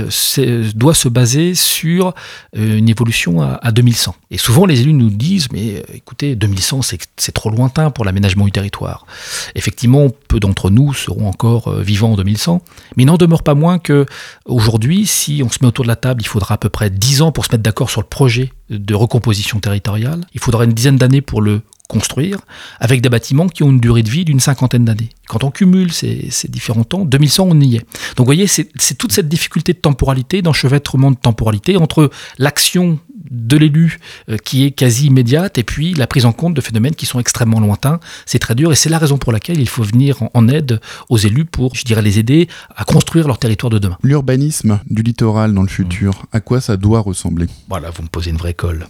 doit 0.74 0.94
se 0.94 1.09
baser 1.09 1.55
sur 1.55 2.14
une 2.55 2.88
évolution 2.88 3.42
à, 3.42 3.59
à 3.62 3.72
2100. 3.72 4.14
Et 4.31 4.38
souvent 4.38 4.66
les 4.66 4.81
élus 4.81 4.92
nous 4.92 5.11
disent, 5.11 5.48
mais 5.53 5.83
écoutez, 5.92 6.37
2100 6.37 6.83
c'est 7.16 7.33
trop 7.33 7.50
lointain 7.50 7.90
pour 7.90 8.05
l'aménagement 8.05 8.44
du 8.44 8.53
territoire. 8.53 9.07
Effectivement, 9.55 10.09
peu 10.29 10.40
d'entre 10.40 10.70
nous 10.70 10.94
seront 10.94 11.29
encore 11.29 11.68
euh, 11.68 11.83
vivants 11.83 12.12
en 12.12 12.16
2100, 12.16 12.62
mais 12.96 13.05
il 13.05 13.07
n'en 13.07 13.16
demeure 13.16 13.42
pas 13.42 13.55
moins 13.55 13.79
que 13.79 14.07
aujourd'hui, 14.44 15.07
si 15.07 15.42
on 15.44 15.50
se 15.50 15.59
met 15.61 15.66
autour 15.66 15.85
de 15.85 15.88
la 15.88 15.96
table, 15.96 16.22
il 16.22 16.27
faudra 16.27 16.55
à 16.55 16.59
peu 16.59 16.68
près 16.68 16.90
10 16.90 17.22
ans 17.22 17.33
pour 17.33 17.44
se 17.44 17.53
mettre 17.53 17.62
d'accord 17.62 17.90
sur 17.90 18.00
le 18.00 18.07
projet 18.07 18.53
de 18.70 18.94
recomposition 18.94 19.61
territoriale. 19.61 20.20
Il 20.35 20.40
faudra 20.40 20.64
une 20.64 20.72
dizaine 20.72 20.96
d'années 20.96 21.20
pour 21.20 21.42
le 21.42 21.62
construire, 21.88 22.38
avec 22.81 23.03
des 23.03 23.11
bâtiments 23.11 23.49
qui 23.49 23.62
ont 23.62 23.70
une 23.70 23.81
durée 23.81 24.03
de 24.03 24.09
vie 24.09 24.25
d'une 24.25 24.40
cinquantaine 24.40 24.85
d'années. 24.85 25.11
Quand 25.29 25.44
on 25.44 25.51
cumule 25.51 25.92
ces, 25.92 26.31
différents 26.49 26.85
temps, 26.85 27.05
2100, 27.05 27.47
on 27.51 27.61
y 27.61 27.77
est. 27.77 27.87
Donc 28.16 28.20
vous 28.20 28.25
voyez, 28.25 28.47
c'est 28.47 28.94
toute 28.97 29.12
cette 29.12 29.29
difficulté 29.29 29.73
de 29.75 29.79
temporalité, 29.79 30.42
d'enchevêtrement 30.42 31.11
de 31.11 31.16
temporalité 31.16 31.77
entre 31.77 32.11
l'action 32.38 32.99
de 33.31 33.57
l'élu 33.57 33.99
euh, 34.29 34.37
qui 34.37 34.64
est 34.64 34.70
quasi 34.70 35.07
immédiate 35.07 35.59
et 35.59 35.62
puis 35.62 35.94
la 35.94 36.07
prise 36.07 36.27
en 36.27 36.33
compte 36.33 36.55
de 36.55 36.61
phénomènes 36.61 36.94
qui 36.94 37.07
sont 37.07 37.18
extrêmement 37.18 37.61
lointains. 37.61 38.01
C'est 38.27 38.38
très 38.38 38.55
dur 38.55 38.73
et 38.73 38.75
c'est 38.75 38.90
la 38.90 38.99
raison 38.99 39.18
pour 39.18 39.33
laquelle 39.33 39.61
il 39.61 39.68
faut 39.68 39.83
venir 39.83 40.18
en 40.35 40.49
aide 40.49 40.81
aux 41.09 41.16
élus 41.16 41.44
pour, 41.44 41.75
je 41.75 41.85
dirais, 41.85 42.03
les 42.03 42.18
aider 42.18 42.49
à 42.77 42.85
construire 42.85 43.27
leur 43.27 43.38
territoire 43.38 43.70
de 43.70 43.79
demain. 43.79 43.99
L'urbanisme 44.03 44.81
du 44.90 45.03
littoral 45.03 45.55
dans 45.55 45.62
le 45.62 45.68
futur, 45.68 46.27
à 46.33 46.40
quoi 46.40 46.61
ça 46.61 46.77
doit 46.77 47.01
ressembler? 47.01 47.47
Voilà, 47.68 47.90
vous 47.90 48.03
me 48.03 48.09
posez 48.09 48.31
une 48.31 48.37
vraie 48.37 48.55
colle. 48.55 48.87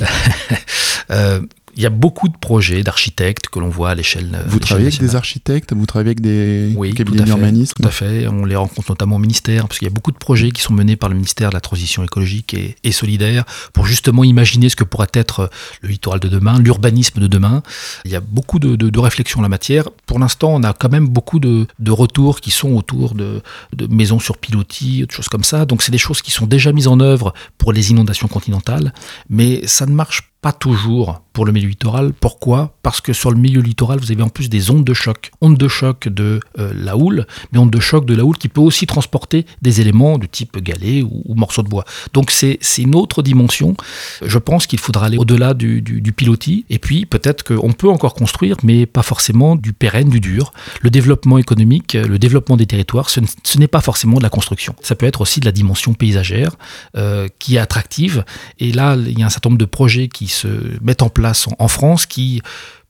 euh, 1.10 1.40
il 1.76 1.82
y 1.82 1.86
a 1.86 1.90
beaucoup 1.90 2.28
de 2.28 2.36
projets 2.36 2.82
d'architectes 2.82 3.48
que 3.48 3.58
l'on 3.58 3.68
voit 3.68 3.90
à 3.90 3.94
l'échelle. 3.94 4.38
Vous 4.46 4.58
travaillez 4.58 4.88
avec 4.88 5.00
des 5.00 5.16
architectes 5.16 5.72
Vous 5.72 5.86
travaillez 5.86 6.10
avec 6.10 6.20
des 6.20 6.72
oui, 6.76 6.94
cabinets 6.94 7.24
d'urbanisme 7.24 7.74
Tout 7.82 7.88
à 7.88 7.90
fait. 7.90 8.28
On 8.28 8.44
les 8.44 8.56
rencontre 8.56 8.90
notamment 8.90 9.16
au 9.16 9.18
ministère, 9.18 9.66
parce 9.66 9.78
qu'il 9.78 9.88
y 9.88 9.90
a 9.90 9.94
beaucoup 9.94 10.12
de 10.12 10.16
projets 10.16 10.50
qui 10.50 10.62
sont 10.62 10.72
menés 10.72 10.96
par 10.96 11.08
le 11.08 11.16
ministère 11.16 11.48
de 11.48 11.54
la 11.54 11.60
Transition 11.60 12.04
écologique 12.04 12.54
et, 12.54 12.92
solidaire 12.92 13.44
pour 13.72 13.86
justement 13.86 14.22
imaginer 14.22 14.68
ce 14.68 14.76
que 14.76 14.84
pourrait 14.84 15.08
être 15.14 15.50
le 15.82 15.88
littoral 15.88 16.20
de 16.20 16.28
demain, 16.28 16.60
l'urbanisme 16.60 17.20
de 17.20 17.26
demain. 17.26 17.62
Il 18.04 18.12
y 18.12 18.16
a 18.16 18.20
beaucoup 18.20 18.60
de, 18.60 18.76
de, 18.76 18.98
réflexions 19.00 19.40
en 19.40 19.42
la 19.42 19.48
matière. 19.48 19.90
Pour 20.06 20.20
l'instant, 20.20 20.54
on 20.54 20.62
a 20.62 20.72
quand 20.72 20.90
même 20.90 21.08
beaucoup 21.08 21.40
de, 21.40 21.66
de 21.80 21.90
retours 21.90 22.40
qui 22.40 22.52
sont 22.52 22.72
autour 22.74 23.14
de, 23.14 23.42
maisons 23.90 24.20
sur 24.20 24.38
pilotis, 24.38 25.04
de 25.06 25.10
choses 25.10 25.28
comme 25.28 25.42
ça. 25.42 25.64
Donc, 25.64 25.82
c'est 25.82 25.90
des 25.90 25.98
choses 25.98 26.22
qui 26.22 26.30
sont 26.30 26.46
déjà 26.46 26.70
mises 26.70 26.86
en 26.86 27.00
œuvre 27.00 27.34
pour 27.58 27.72
les 27.72 27.90
inondations 27.90 28.28
continentales, 28.28 28.92
mais 29.28 29.66
ça 29.66 29.86
ne 29.86 29.92
marche 29.92 30.33
pas 30.44 30.52
toujours 30.52 31.22
pour 31.32 31.46
le 31.46 31.52
milieu 31.52 31.68
littoral. 31.68 32.12
Pourquoi? 32.12 32.76
Parce 32.82 33.00
que 33.00 33.14
sur 33.14 33.30
le 33.30 33.38
milieu 33.38 33.62
littoral, 33.62 33.98
vous 33.98 34.12
avez 34.12 34.22
en 34.22 34.28
plus 34.28 34.50
des 34.50 34.70
ondes 34.70 34.84
de 34.84 34.92
choc. 34.92 35.30
Ondes 35.40 35.56
de 35.56 35.68
choc 35.68 36.06
de 36.06 36.38
euh, 36.58 36.72
la 36.76 36.98
houle, 36.98 37.26
mais 37.50 37.58
ondes 37.58 37.70
de 37.70 37.80
choc 37.80 38.04
de 38.04 38.14
la 38.14 38.26
houle 38.26 38.36
qui 38.36 38.48
peut 38.48 38.60
aussi 38.60 38.86
transporter 38.86 39.46
des 39.62 39.80
éléments 39.80 40.18
du 40.18 40.28
type 40.28 40.58
galet 40.58 41.02
ou, 41.02 41.34
morceaux 41.34 41.62
de 41.62 41.68
bois. 41.68 41.86
Donc 42.12 42.30
c'est 42.30 42.58
une 42.76 42.94
autre 42.94 43.22
dimension. 43.22 43.74
Je 44.22 44.36
pense 44.36 44.66
qu'il 44.66 44.78
faudra 44.78 45.06
aller 45.06 45.16
au-delà 45.16 45.54
du, 45.54 45.80
du, 45.80 46.12
pilotis. 46.12 46.66
Et 46.68 46.78
puis 46.78 47.06
peut-être 47.06 47.42
qu'on 47.42 47.72
peut 47.72 47.88
encore 47.88 48.12
construire, 48.12 48.56
mais 48.62 48.84
pas 48.84 49.02
forcément 49.02 49.56
du 49.56 49.72
pérenne, 49.72 50.10
du 50.10 50.20
dur. 50.20 50.52
Le 50.82 50.90
développement 50.90 51.38
économique, 51.38 51.94
le 51.94 52.18
développement 52.18 52.58
des 52.58 52.66
territoires, 52.66 53.08
ce, 53.08 53.20
n'est 53.58 53.66
pas 53.66 53.80
forcément 53.80 54.18
de 54.18 54.22
la 54.22 54.28
construction. 54.28 54.76
Ça 54.82 54.94
peut 54.94 55.06
être 55.06 55.22
aussi 55.22 55.40
de 55.40 55.46
la 55.46 55.52
dimension 55.52 55.94
paysagère 55.94 56.50
euh, 56.98 57.28
qui 57.38 57.56
est 57.56 57.60
attractive. 57.60 58.26
Et 58.58 58.72
là, 58.72 58.94
il 58.94 59.18
y 59.18 59.22
a 59.22 59.26
un 59.26 59.30
certain 59.30 59.48
nombre 59.48 59.58
de 59.58 59.64
projets 59.64 60.08
qui 60.08 60.33
se 60.34 60.48
mettent 60.82 61.02
en 61.02 61.08
place 61.08 61.48
en, 61.58 61.68
France 61.68 62.06
qui 62.06 62.42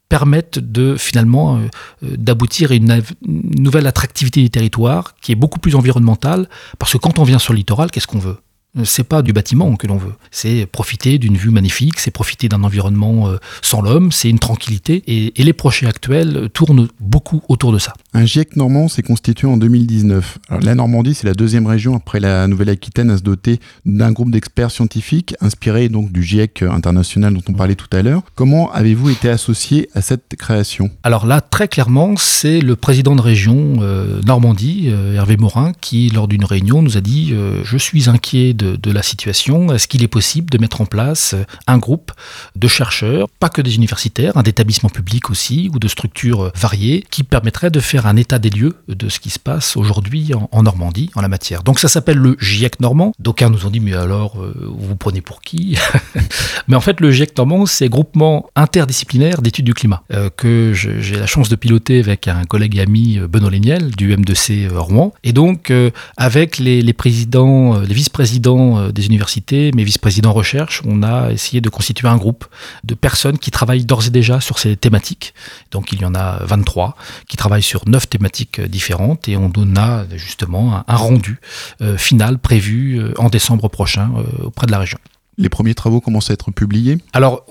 permettent 0.09 0.59
finalement 0.97 1.57
euh, 1.57 1.59
euh, 2.03 2.15
d'aboutir 2.17 2.71
à 2.71 2.75
une, 2.75 3.01
nouvelle 3.25 3.87
attractivité 3.87 4.41
des 4.41 4.49
territoires 4.49 5.15
qui 5.21 5.31
est 5.31 5.35
beaucoup 5.35 5.59
plus 5.59 5.75
environnementale 5.75 6.47
parce 6.79 6.93
que 6.93 6.97
quand 6.97 7.19
on 7.19 7.23
vient 7.23 7.39
sur 7.39 7.53
le 7.53 7.57
littoral, 7.57 7.91
qu'est-ce 7.91 8.07
qu'on 8.07 8.19
veut? 8.19 8.37
C'est 8.83 9.05
pas 9.05 9.21
du 9.21 9.31
bâtiment 9.31 9.73
que 9.77 9.87
l'on 9.87 9.95
veut. 9.95 10.13
C'est 10.31 10.65
profiter 10.65 11.17
d'une 11.17 11.37
vue 11.37 11.49
magnifique, 11.49 11.97
c'est 11.97 12.11
profiter 12.11 12.49
d'un 12.49 12.63
environnement 12.63 13.29
euh, 13.29 13.37
sans 13.61 13.81
l'homme, 13.81 14.11
c'est 14.11 14.29
une 14.29 14.39
tranquillité. 14.39 15.01
Et, 15.07 15.43
les 15.43 15.53
projets 15.53 15.85
actuels 15.85 16.49
tournent 16.53 16.89
beaucoup 16.99 17.41
autour 17.47 17.71
de 17.71 17.79
ça. 17.79 17.93
Un 18.15 18.23
GIEC 18.25 18.55
normand 18.55 18.87
s'est 18.87 19.01
constitué 19.01 19.45
en 19.45 19.57
2019. 19.57 20.37
la 20.61 20.73
Normandie, 20.73 21.13
c'est 21.15 21.27
la 21.27 21.33
deuxième 21.33 21.67
région 21.67 21.97
après 21.97 22.21
la 22.21 22.47
Nouvelle-Aquitaine 22.47 23.09
à 23.09 23.17
se 23.17 23.23
doter 23.23 23.59
d'un 23.85 24.13
groupe 24.13 24.31
d'experts 24.31 24.71
scientifiques 24.71 25.35
inspiré 25.41 25.89
donc 25.89 26.13
du 26.13 26.23
GIEC 26.23 26.61
international 26.61 27.33
dont 27.33 27.43
on 27.49 27.51
parlait 27.51 27.75
tout 27.75 27.89
à 27.91 28.01
l'heure. 28.01 28.21
Comment 28.35 28.71
avez-vous 28.71 29.09
été 29.09 29.29
associé 29.29 29.89
à 29.95 30.01
cette 30.01 30.37
création? 30.37 30.91
Alors 31.03 31.25
là, 31.25 31.41
très 31.41 31.67
clairement, 31.67 32.15
c'est 32.15 32.61
le 32.61 32.77
président 32.77 33.17
de 33.17 33.21
région 33.21 33.79
euh, 33.81 34.21
Normandie, 34.21 34.85
euh, 34.87 35.15
Hervé 35.15 35.35
Morin, 35.35 35.73
qui 35.81 36.09
lors 36.09 36.29
d'une 36.29 36.45
réunion 36.45 36.81
nous 36.81 36.95
a 36.95 37.01
dit 37.01 37.33
je 37.65 37.77
suis 37.77 38.09
inquiet 38.09 38.53
de 38.53 38.91
la 38.91 39.03
situation, 39.03 39.73
est-ce 39.73 39.89
qu'il 39.89 40.03
est 40.03 40.07
possible 40.07 40.49
de 40.49 40.57
mettre 40.57 40.79
en 40.79 40.85
place 40.85 41.35
un 41.67 41.77
groupe 41.77 42.13
de 42.55 42.67
chercheurs, 42.69 43.27
pas 43.41 43.49
que 43.49 43.61
des 43.61 43.75
universitaires, 43.75 44.41
d'établissements 44.41 44.89
publics 44.89 45.29
aussi, 45.29 45.69
ou 45.73 45.79
de 45.79 45.89
structures 45.89 46.53
variées, 46.55 47.03
qui 47.11 47.23
permettraient 47.23 47.71
de 47.71 47.81
faire 47.81 48.04
un 48.05 48.15
état 48.15 48.39
des 48.39 48.49
lieux 48.49 48.75
de 48.87 49.09
ce 49.09 49.19
qui 49.19 49.29
se 49.29 49.39
passe 49.39 49.75
aujourd'hui 49.75 50.31
en, 50.33 50.63
Normandie 50.63 51.11
en 51.15 51.21
la 51.21 51.27
matière. 51.27 51.63
Donc 51.63 51.79
ça 51.79 51.87
s'appelle 51.87 52.17
le 52.17 52.37
GIEC 52.39 52.79
normand. 52.79 53.13
D'aucuns 53.19 53.49
nous 53.49 53.65
ont 53.65 53.69
dit, 53.69 53.79
mais 53.79 53.93
alors, 53.93 54.41
euh, 54.41 54.53
vous 54.77 54.87
vous 54.87 54.95
prenez 54.95 55.21
pour 55.21 55.41
qui 55.41 55.77
Mais 56.67 56.75
en 56.75 56.81
fait, 56.81 56.99
le 57.01 57.11
GIEC 57.11 57.37
normand, 57.37 57.65
c'est 57.65 57.89
groupement 57.89 58.49
interdisciplinaire 58.55 59.41
d'études 59.41 59.65
du 59.65 59.73
climat, 59.73 60.03
euh, 60.13 60.29
que 60.35 60.73
j'ai 60.73 61.15
la 61.15 61.27
chance 61.27 61.49
de 61.49 61.55
piloter 61.55 61.99
avec 61.99 62.27
un 62.27 62.43
collègue 62.45 62.77
et 62.77 62.81
ami, 62.81 63.19
euh, 63.19 63.27
Benoît 63.27 63.51
Léniel, 63.51 63.91
du 63.91 64.15
M2C 64.15 64.69
Rouen. 64.75 65.13
Et 65.23 65.33
donc, 65.33 65.71
avec 66.17 66.57
les, 66.57 66.81
les 66.81 66.93
présidents, 66.93 67.79
les 67.79 67.93
vice-présidents 67.93 68.89
des 68.89 69.05
universités, 69.05 69.71
mes 69.75 69.83
vice-présidents 69.83 70.33
recherche, 70.33 70.81
on 70.85 71.03
a 71.03 71.31
essayé 71.31 71.61
de 71.61 71.69
constituer 71.69 72.07
un 72.07 72.17
groupe 72.17 72.45
de 72.83 72.95
personnes 72.95 73.37
qui 73.37 73.51
travaillent 73.51 73.85
d'ores 73.85 74.07
et 74.07 74.09
déjà 74.09 74.41
sur 74.41 74.59
ces 74.59 74.75
thématiques. 74.75 75.33
Donc 75.71 75.91
il 75.91 76.01
y 76.01 76.05
en 76.05 76.15
a 76.15 76.39
23 76.43 76.95
qui 77.27 77.37
travaillent 77.37 77.63
sur 77.63 77.87
9 77.87 77.94
thématiques 77.99 78.61
différentes 78.61 79.27
et 79.27 79.37
on 79.37 79.51
a 79.75 80.05
justement 80.15 80.83
un, 80.87 80.95
rendu 80.95 81.39
euh, 81.81 81.97
final 81.97 82.37
prévu 82.39 82.99
euh, 82.99 83.13
en 83.17 83.29
décembre 83.29 83.69
prochain 83.69 84.11
auprès 84.43 84.67
de 84.67 84.71
la 84.71 84.79
région 84.79 84.99
les 85.37 85.49
premiers 85.49 85.73
travaux 85.75 86.01
commencent 86.01 86.29
à 86.29 86.33
être 86.33 86.51
publiés 86.51 86.97
Alors 87.13 87.45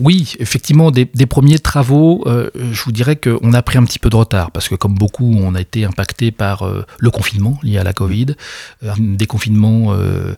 oui, 0.00 0.34
effectivement, 0.38 0.90
des, 0.90 1.06
premiers 1.26 1.58
travaux, 1.58 2.24
euh, 2.26 2.50
je 2.54 2.82
vous 2.82 2.92
dirais 2.92 3.16
qu'on 3.16 3.52
a 3.52 3.62
pris 3.62 3.78
un 3.78 3.84
petit 3.84 3.98
peu 3.98 4.10
de 4.10 4.16
retard, 4.16 4.50
parce 4.50 4.68
que 4.68 4.74
comme 4.74 4.94
beaucoup, 4.94 5.34
on 5.38 5.54
a 5.54 5.60
été 5.60 5.84
impacté 5.84 6.30
par 6.30 6.62
euh, 6.62 6.84
le 6.98 7.10
confinement 7.10 7.58
lié 7.62 7.78
à 7.78 7.84
la 7.84 7.92
Covid, 7.92 8.34
euh, 8.82 8.92
un 8.92 9.16
déconfinement 9.16 9.94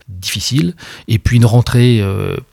difficile, 0.08 0.74
et 1.08 1.18
puis 1.18 1.36
une 1.36 1.44
rentrée 1.44 2.02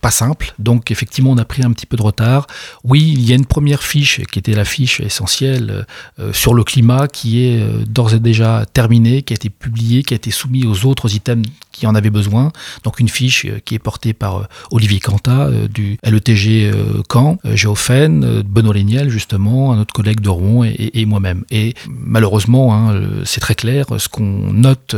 pas 0.01 0.11
simple, 0.11 0.53
donc 0.59 0.91
effectivement, 0.91 1.31
on 1.31 1.37
a 1.37 1.45
pris 1.45 1.63
un 1.63 1.71
petit 1.71 1.85
peu 1.85 1.97
de 1.97 2.01
retard. 2.01 2.47
Oui, 2.83 3.13
il 3.15 3.27
y 3.27 3.31
a 3.31 3.35
une 3.35 3.45
première 3.45 3.83
fiche, 3.83 4.21
qui 4.31 4.39
était 4.39 4.53
la 4.53 4.65
fiche 4.65 4.99
essentielle 4.99 5.85
sur 6.33 6.53
le 6.53 6.63
climat, 6.63 7.07
qui 7.07 7.43
est 7.43 7.85
d'ores 7.87 8.13
et 8.13 8.19
déjà 8.19 8.65
terminée, 8.71 9.21
qui 9.21 9.33
a 9.33 9.35
été 9.35 9.49
publiée, 9.49 10.03
qui 10.03 10.13
a 10.13 10.17
été 10.17 10.31
soumise 10.31 10.65
aux 10.65 10.85
autres 10.85 11.13
items 11.13 11.47
qui 11.71 11.85
en 11.87 11.95
avaient 11.95 12.09
besoin, 12.09 12.51
donc 12.83 12.99
une 12.99 13.09
fiche 13.09 13.45
qui 13.65 13.75
est 13.75 13.79
portée 13.79 14.13
par 14.13 14.36
euh, 14.39 14.45
Olivier 14.71 14.99
Canta 14.99 15.45
euh, 15.45 15.67
du 15.67 15.97
LETG 16.03 16.71
euh, 16.71 17.01
Caen, 17.11 17.37
Géophène, 17.53 18.41
Benoît 18.43 18.73
Léniel 18.73 19.09
justement, 19.09 19.73
un 19.73 19.79
autre 19.79 19.93
collègue 19.93 20.19
de 20.19 20.29
Rouen 20.29 20.63
et, 20.65 21.05
moi-même. 21.05 21.43
Et 21.51 21.73
malheureusement, 21.89 22.73
hein, 22.73 22.99
c'est 23.25 23.39
très 23.39 23.55
clair, 23.55 23.85
ce 23.97 24.09
qu'on 24.09 24.51
note 24.53 24.95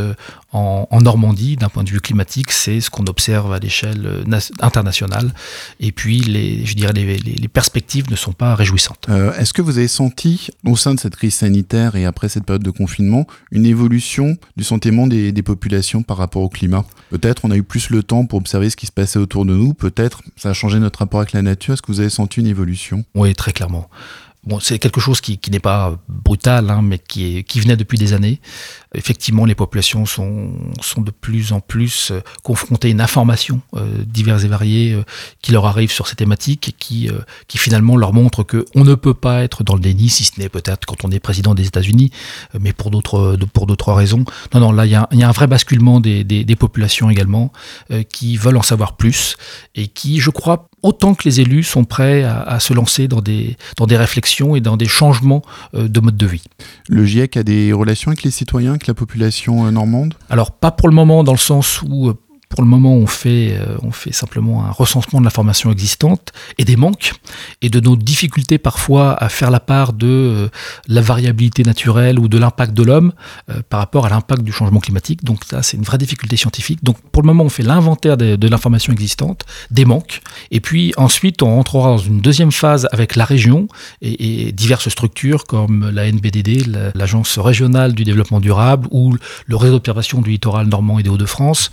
en, 0.52 1.02
Normandie, 1.02 1.56
d'un 1.56 1.70
point 1.70 1.84
de 1.84 1.90
vue 1.90 2.02
climatique, 2.02 2.52
c'est 2.52 2.82
ce 2.82 2.90
qu'on 2.90 3.06
observe 3.06 3.54
à 3.54 3.60
l'échelle 3.60 4.06
euh, 4.06 4.40
internationale. 4.62 5.34
Et 5.80 5.92
puis, 5.92 6.22
les, 6.22 6.66
je 6.66 6.76
dirais, 6.76 6.92
les, 6.94 7.18
les, 7.18 7.48
perspectives 7.48 8.10
ne 8.10 8.16
sont 8.16 8.34
pas 8.34 8.56
réjouissantes. 8.56 9.06
Euh, 9.10 9.34
est-ce 9.36 9.54
que 9.54 9.62
vous 9.62 9.78
avez 9.78 9.88
senti, 9.88 10.50
au 10.66 10.76
sein 10.76 10.96
de 10.96 11.00
cette 11.00 11.16
crise 11.16 11.36
sanitaire 11.36 11.96
et 11.96 12.06
après 12.06 12.30
cette 12.30 12.46
période 12.46 12.64
de 12.64 12.72
confinement, 12.72 13.28
une 13.52 13.66
évolution 13.66 14.38
du 14.58 14.64
sentiment 14.64 15.08
des, 15.08 15.32
des 15.32 15.44
populations 15.44 16.02
par 16.02 16.18
rapport 16.18 16.42
au 16.42 16.50
climat? 16.50 16.84
Peut-être 17.12 17.46
on 17.46 17.52
a 17.52 17.56
eu 17.56 17.64
plus 17.64 17.90
le 17.92 18.02
temps 18.02 18.26
pour 18.26 18.40
observer 18.40 18.70
ce 18.70 18.76
qui 18.76 18.88
se 18.88 18.92
passait 18.92 19.20
autour 19.20 19.46
de 19.46 19.54
nous, 19.54 19.74
peut-être 19.74 20.22
ça 20.36 20.50
a 20.50 20.54
changé 20.54 20.80
notre 20.80 21.00
rapport 21.00 21.20
avec 21.20 21.34
la 21.34 21.42
nature. 21.42 21.74
Est-ce 21.74 21.82
que 21.82 21.92
vous 21.92 22.00
avez 22.00 22.10
senti 22.10 22.40
une 22.40 22.48
évolution? 22.48 23.04
Oui, 23.14 23.34
très 23.36 23.52
clairement. 23.52 23.90
Bon, 24.46 24.60
c'est 24.60 24.80
quelque 24.80 25.02
chose 25.02 25.20
qui, 25.20 25.38
qui 25.38 25.52
n'est 25.52 25.60
pas 25.60 26.00
brutal, 26.08 26.70
hein, 26.70 26.82
mais 26.82 26.98
qui, 26.98 27.38
est, 27.38 27.44
qui 27.44 27.60
venait 27.60 27.76
depuis 27.76 27.98
des 27.98 28.14
années. 28.14 28.40
Effectivement, 28.96 29.46
les 29.46 29.56
populations 29.56 30.06
sont, 30.06 30.52
sont 30.82 31.02
de 31.02 31.12
plus 31.12 31.54
en 31.54 31.60
plus 31.60 32.12
euh, 32.12 32.22
confrontées 32.44 32.88
à 32.88 32.92
une 32.92 33.02
information 33.02 33.62
euh, 33.76 33.86
diverses 34.06 34.44
et 34.44 34.48
variées 34.48 34.94
euh, 34.94 35.04
qui 35.42 35.52
leur 35.52 35.66
arrive 35.66 35.92
sur 35.92 36.08
ces 36.08 36.16
thématiques 36.16 36.70
et 36.70 36.72
qui, 36.72 37.08
euh, 37.08 37.20
qui 37.48 37.58
finalement 37.58 37.98
leur 37.98 38.14
montre 38.14 38.44
qu'on 38.44 38.84
ne 38.84 38.96
peut 38.96 39.14
pas 39.14 39.44
être 39.44 39.64
dans 39.64 39.76
le 39.76 39.80
déni, 39.80 40.10
si 40.10 40.24
ce 40.24 40.40
n'est 40.40 40.50
peut-être 40.50 40.86
quand 40.86 41.04
on 41.04 41.12
est 41.12 41.20
président 41.20 41.54
des 41.54 41.68
États-Unis, 41.68 42.12
mais 42.60 42.74
pour 42.74 42.90
d'autres 42.90 43.94
raisons. 43.94 44.26
Non, 44.54 44.60
non, 44.60 44.72
là, 44.72 44.86
il 44.86 44.92
y, 44.92 44.96
a 44.96 45.08
un 45.12 45.32
vrai 45.32 45.48
basculement 45.48 46.00
des, 46.00 46.24
des, 46.24 46.56
populations 46.56 47.10
également 47.10 47.52
qui 48.12 48.38
veulent 48.38 48.58
en 48.58 48.64
savoir 48.64 48.96
plus 48.96 49.38
et 49.76 49.88
qui, 49.88 50.20
je 50.20 50.30
crois, 50.30 50.70
autant 50.82 51.14
que 51.14 51.24
les 51.26 51.42
élus 51.42 51.64
sont 51.64 51.84
prêts 51.84 52.24
à, 52.24 52.42
à, 52.42 52.60
se 52.60 52.74
lancer 52.74 53.08
dans 53.08 53.22
des, 53.22 53.56
dans 53.78 53.86
des 53.86 53.98
réflexions 53.98 54.56
et 54.56 54.62
dans 54.62 54.78
des 54.78 54.88
changements 54.88 55.44
de 55.74 56.00
mode 56.00 56.18
de 56.18 56.26
vie. 56.26 56.44
Le 56.88 57.06
GIEC 57.06 57.38
a 57.38 57.44
des 57.44 57.72
relations 57.72 58.10
avec 58.10 58.24
les 58.24 58.32
citoyens, 58.32 58.78
la 58.88 58.94
population 58.94 59.66
euh, 59.66 59.72
normande? 59.72 60.14
Alors 60.30 60.52
pas 60.52 60.72
pour 60.72 60.90
le 60.90 60.96
moment 60.96 61.24
dans 61.24 61.32
le 61.34 61.38
sens 61.38 61.82
où 61.82 62.10
euh, 62.10 62.14
pour 62.50 62.64
le 62.64 62.68
moment, 62.68 62.96
on 62.96 63.06
fait, 63.06 63.54
euh, 63.54 63.78
on 63.84 63.92
fait 63.92 64.12
simplement 64.12 64.66
un 64.66 64.72
recensement 64.72 65.20
de 65.20 65.24
l'information 65.24 65.72
existante 65.72 66.34
et 66.58 66.66
des 66.66 66.78
manques 66.78 67.14
et 67.62 67.70
de 67.70 67.80
nos 67.80 67.96
difficultés 67.96 68.58
parfois 68.58 69.14
à 69.14 69.30
faire 69.30 69.52
la 69.52 69.60
part 69.60 69.94
de 69.94 70.08
euh, 70.08 70.50
la 70.88 71.02
variabilité 71.02 71.62
naturelle 71.62 72.18
ou 72.18 72.28
de 72.28 72.40
l'impact 72.40 72.74
de 72.74 72.82
l'homme 72.82 73.14
euh, 73.52 73.62
par 73.70 73.80
rapport 73.80 74.08
à 74.08 74.10
l'impact 74.10 74.42
du 74.42 74.52
changement 74.52 74.80
climatique. 74.80 75.24
Donc 75.24 75.44
ça, 75.48 75.62
c'est 75.62 75.78
une 75.78 75.84
vraie 75.84 76.00
difficulté 76.00 76.38
scientifique. 76.38 76.84
Donc 76.84 76.98
pour 77.12 77.22
le 77.22 77.28
moment, 77.28 77.44
on 77.44 77.50
fait 77.50 77.62
l'inventaire 77.62 78.18
de, 78.18 78.48
l'information 78.48 78.92
existante, 78.94 79.46
des 79.70 79.86
manques, 79.86 80.22
et 80.50 80.60
puis 80.60 80.92
ensuite, 80.98 81.44
on 81.44 81.56
rentrera 81.56 81.90
dans 81.90 81.98
une 82.00 82.20
deuxième 82.20 82.52
phase 82.52 82.88
avec 82.92 83.16
la 83.16 83.26
région 83.26 83.68
et, 84.02 84.48
et 84.48 84.52
diverses 84.52 84.90
structures 84.90 85.46
comme 85.46 85.92
la 85.92 86.12
NBDD, 86.12 86.66
l'Agence 86.96 87.38
régionale 87.38 87.94
du 87.94 88.06
développement 88.06 88.40
durable 88.40 88.88
ou 88.90 89.16
le 89.46 89.56
réseau 89.56 89.74
d'observation 89.74 90.22
du 90.22 90.32
littoral 90.32 90.66
normand 90.68 90.98
et 90.98 91.04
des 91.04 91.10
Hauts-de-France 91.10 91.70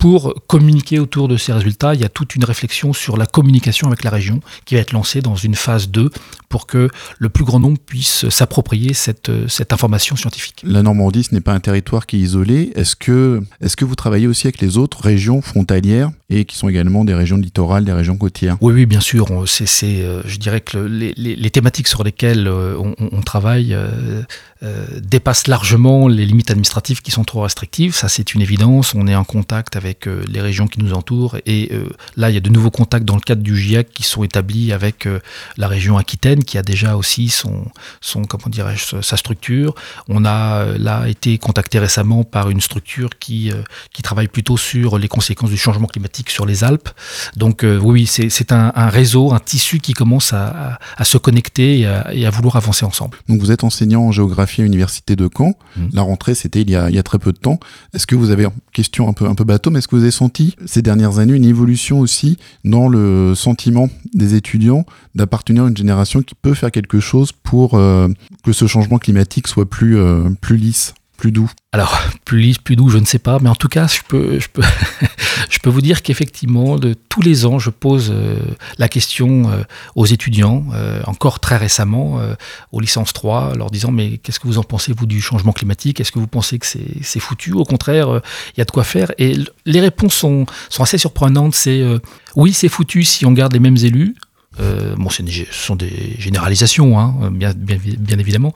pour 0.00 0.34
communiquer 0.46 0.98
autour 0.98 1.28
de 1.28 1.36
ces 1.36 1.52
résultats, 1.52 1.94
il 1.94 2.00
y 2.00 2.04
a 2.04 2.08
toute 2.08 2.34
une 2.34 2.44
réflexion 2.44 2.94
sur 2.94 3.18
la 3.18 3.26
communication 3.26 3.86
avec 3.86 4.02
la 4.02 4.08
région 4.08 4.40
qui 4.64 4.74
va 4.74 4.80
être 4.80 4.92
lancée 4.92 5.20
dans 5.20 5.36
une 5.36 5.54
phase 5.54 5.90
2 5.90 6.10
pour 6.48 6.66
que 6.66 6.88
le 7.18 7.28
plus 7.28 7.44
grand 7.44 7.60
nombre 7.60 7.78
puisse 7.78 8.26
s'approprier 8.30 8.94
cette, 8.94 9.30
cette 9.46 9.74
information 9.74 10.16
scientifique. 10.16 10.62
La 10.64 10.82
Normandie, 10.82 11.24
ce 11.24 11.34
n'est 11.34 11.42
pas 11.42 11.52
un 11.52 11.60
territoire 11.60 12.06
qui 12.06 12.16
est 12.16 12.20
isolé. 12.20 12.72
Est-ce 12.76 12.96
que, 12.96 13.42
est 13.60 13.76
que 13.76 13.84
vous 13.84 13.94
travaillez 13.94 14.26
aussi 14.26 14.46
avec 14.46 14.62
les 14.62 14.78
autres 14.78 15.02
régions 15.02 15.42
frontalières 15.42 16.10
et 16.30 16.46
qui 16.46 16.56
sont 16.56 16.70
également 16.70 17.04
des 17.04 17.14
régions 17.14 17.36
littorales, 17.36 17.84
des 17.84 17.92
régions 17.92 18.16
côtières? 18.16 18.56
Oui, 18.62 18.72
oui, 18.72 18.86
bien 18.86 19.00
sûr. 19.00 19.28
C'est, 19.46 20.02
euh, 20.02 20.22
je 20.24 20.38
dirais 20.38 20.62
que 20.62 20.78
les, 20.78 21.12
les, 21.16 21.36
les, 21.36 21.50
thématiques 21.50 21.88
sur 21.88 22.04
lesquelles 22.04 22.48
euh, 22.48 22.74
on, 22.78 22.94
on 22.98 23.20
travaille 23.20 23.74
euh, 23.74 24.22
euh, 24.62 24.84
dépassent 25.02 25.46
largement 25.46 26.06
les 26.06 26.26
limites 26.26 26.50
administratives 26.50 27.00
qui 27.00 27.10
sont 27.10 27.24
trop 27.24 27.40
restrictives. 27.40 27.94
Ça, 27.94 28.10
c'est 28.10 28.34
une 28.34 28.42
évidence. 28.42 28.94
On 28.94 29.06
est 29.06 29.14
en 29.14 29.24
contact 29.24 29.74
avec 29.74 29.89
euh, 30.06 30.22
les 30.28 30.40
régions 30.40 30.66
qui 30.66 30.80
nous 30.80 30.92
entourent. 30.92 31.36
Et 31.46 31.70
euh, 31.72 31.88
là, 32.16 32.30
il 32.30 32.34
y 32.34 32.36
a 32.36 32.40
de 32.40 32.50
nouveaux 32.50 32.70
contacts 32.70 33.04
dans 33.04 33.14
le 33.14 33.20
cadre 33.20 33.42
du 33.42 33.56
GIEC 33.56 33.90
qui 33.92 34.02
sont 34.02 34.24
établis 34.24 34.72
avec 34.72 35.08
la 35.56 35.68
région 35.68 35.98
Aquitaine, 35.98 36.44
qui 36.44 36.58
a 36.58 36.62
déjà 36.62 36.96
aussi 36.96 37.28
son, 37.28 37.64
son 38.00 38.24
comment 38.24 38.48
dirais-je, 38.48 39.00
sa 39.00 39.16
structure. 39.16 39.74
On 40.08 40.24
a 40.24 40.66
là 40.78 41.06
été 41.08 41.38
contacté 41.38 41.78
récemment 41.78 42.24
par 42.24 42.50
une 42.50 42.60
structure 42.60 43.10
qui, 43.18 43.52
qui 43.92 44.02
travaille 44.02 44.28
plutôt 44.28 44.56
sur 44.56 44.98
les 44.98 45.08
conséquences 45.08 45.50
du 45.50 45.56
changement 45.56 45.86
climatique 45.86 46.30
sur 46.30 46.46
les 46.46 46.64
Alpes. 46.64 46.88
Donc 47.36 47.64
oui, 47.64 48.06
c'est 48.06 48.52
un, 48.52 48.72
un, 48.74 48.88
réseau, 48.88 49.32
un 49.32 49.40
tissu 49.40 49.80
qui 49.80 49.92
commence 49.92 50.32
à, 50.32 50.48
à, 50.48 50.78
à 50.96 51.04
se 51.04 51.18
connecter 51.18 51.80
et 51.80 51.86
à, 51.86 52.12
et 52.12 52.26
à 52.26 52.30
vouloir 52.30 52.56
avancer 52.56 52.84
ensemble. 52.84 53.18
Donc 53.28 53.40
vous 53.40 53.50
êtes 53.50 53.64
enseignant 53.64 54.02
en 54.02 54.12
géographie 54.12 54.60
à 54.60 54.64
l'université 54.64 55.16
de 55.16 55.28
Caen. 55.36 55.54
Mmh. 55.76 55.86
La 55.92 56.02
rentrée, 56.02 56.34
c'était 56.34 56.62
il, 56.62 56.70
il, 56.70 56.94
y 56.94 56.98
a 56.98 57.02
très 57.02 57.18
peu 57.18 57.32
de 57.32 57.38
temps. 57.38 57.58
Est-ce 57.94 58.06
que 58.06 58.14
vous 58.14 58.30
avez, 58.30 58.46
question 58.72 59.08
un 59.08 59.12
peu, 59.12 59.26
un 59.26 59.34
peu 59.34 59.44
bateau, 59.44 59.70
mais 59.70 59.79
est-ce 59.80 59.88
que 59.88 59.96
vous 59.96 60.02
avez 60.02 60.10
senti 60.10 60.56
ces 60.66 60.82
dernières 60.82 61.18
années 61.18 61.32
une 61.34 61.46
évolution 61.46 62.00
aussi 62.00 62.36
dans 62.64 62.86
le 62.86 63.34
sentiment 63.34 63.88
des 64.12 64.34
étudiants 64.34 64.84
d'appartenir 65.14 65.64
à 65.64 65.68
une 65.68 65.76
génération 65.76 66.20
qui 66.20 66.34
peut 66.34 66.52
faire 66.52 66.70
quelque 66.70 67.00
chose 67.00 67.32
pour 67.32 67.74
euh, 67.74 68.08
que 68.44 68.52
ce 68.52 68.66
changement 68.66 68.98
climatique 68.98 69.48
soit 69.48 69.68
plus, 69.68 69.96
euh, 69.96 70.28
plus 70.42 70.58
lisse? 70.58 70.92
Plus 71.20 71.32
doux 71.32 71.50
Alors, 71.72 72.00
plus 72.24 72.40
lisse, 72.40 72.58
plus 72.58 72.76
doux, 72.76 72.88
je 72.88 72.96
ne 72.96 73.04
sais 73.04 73.18
pas, 73.18 73.38
mais 73.40 73.50
en 73.50 73.54
tout 73.54 73.68
cas, 73.68 73.86
je 73.86 74.00
peux, 74.08 74.38
vous 75.66 75.80
dire 75.82 76.02
qu'effectivement, 76.02 76.78
tous 77.10 77.20
les 77.20 77.44
ans, 77.44 77.58
je 77.58 77.68
pose 77.68 78.10
euh, 78.10 78.38
la 78.78 78.88
question 78.88 79.50
euh, 79.50 79.62
aux 79.96 80.06
étudiants, 80.06 80.64
euh, 80.72 81.02
encore 81.06 81.38
très 81.38 81.58
récemment, 81.58 82.18
aux 82.72 82.80
licences 82.80 83.12
3, 83.12 83.54
leur 83.54 83.70
disant 83.70 83.90
Mais 83.90 84.16
qu'est-ce 84.16 84.40
que 84.40 84.46
vous 84.46 84.56
en 84.56 84.62
pensez, 84.62 84.94
vous, 84.96 85.06
du 85.06 85.20
changement 85.20 85.52
climatique? 85.52 86.00
Est-ce 86.00 86.10
que 86.10 86.18
vous 86.18 86.26
pensez 86.26 86.58
que 86.58 86.66
c'est 86.66 87.20
foutu? 87.20 87.52
Au 87.52 87.64
contraire, 87.64 88.20
il 88.54 88.58
y 88.58 88.62
a 88.62 88.64
de 88.64 88.70
quoi 88.70 88.84
faire. 88.84 89.12
Et 89.18 89.36
les 89.66 89.80
réponses 89.80 90.14
sont, 90.14 90.46
sont 90.70 90.82
assez 90.82 90.98
surprenantes. 90.98 91.54
C'est 91.54 91.84
oui, 92.34 92.54
c'est 92.54 92.68
foutu 92.68 93.04
si 93.04 93.26
on 93.26 93.32
garde 93.32 93.52
les 93.52 93.60
mêmes 93.60 93.76
élus. 93.76 94.16
Euh, 94.58 94.96
bon, 94.96 95.08
ce 95.10 95.22
sont 95.52 95.76
des 95.76 96.16
généralisations, 96.18 96.98
hein, 96.98 97.30
bien, 97.30 97.52
évidemment. 98.18 98.52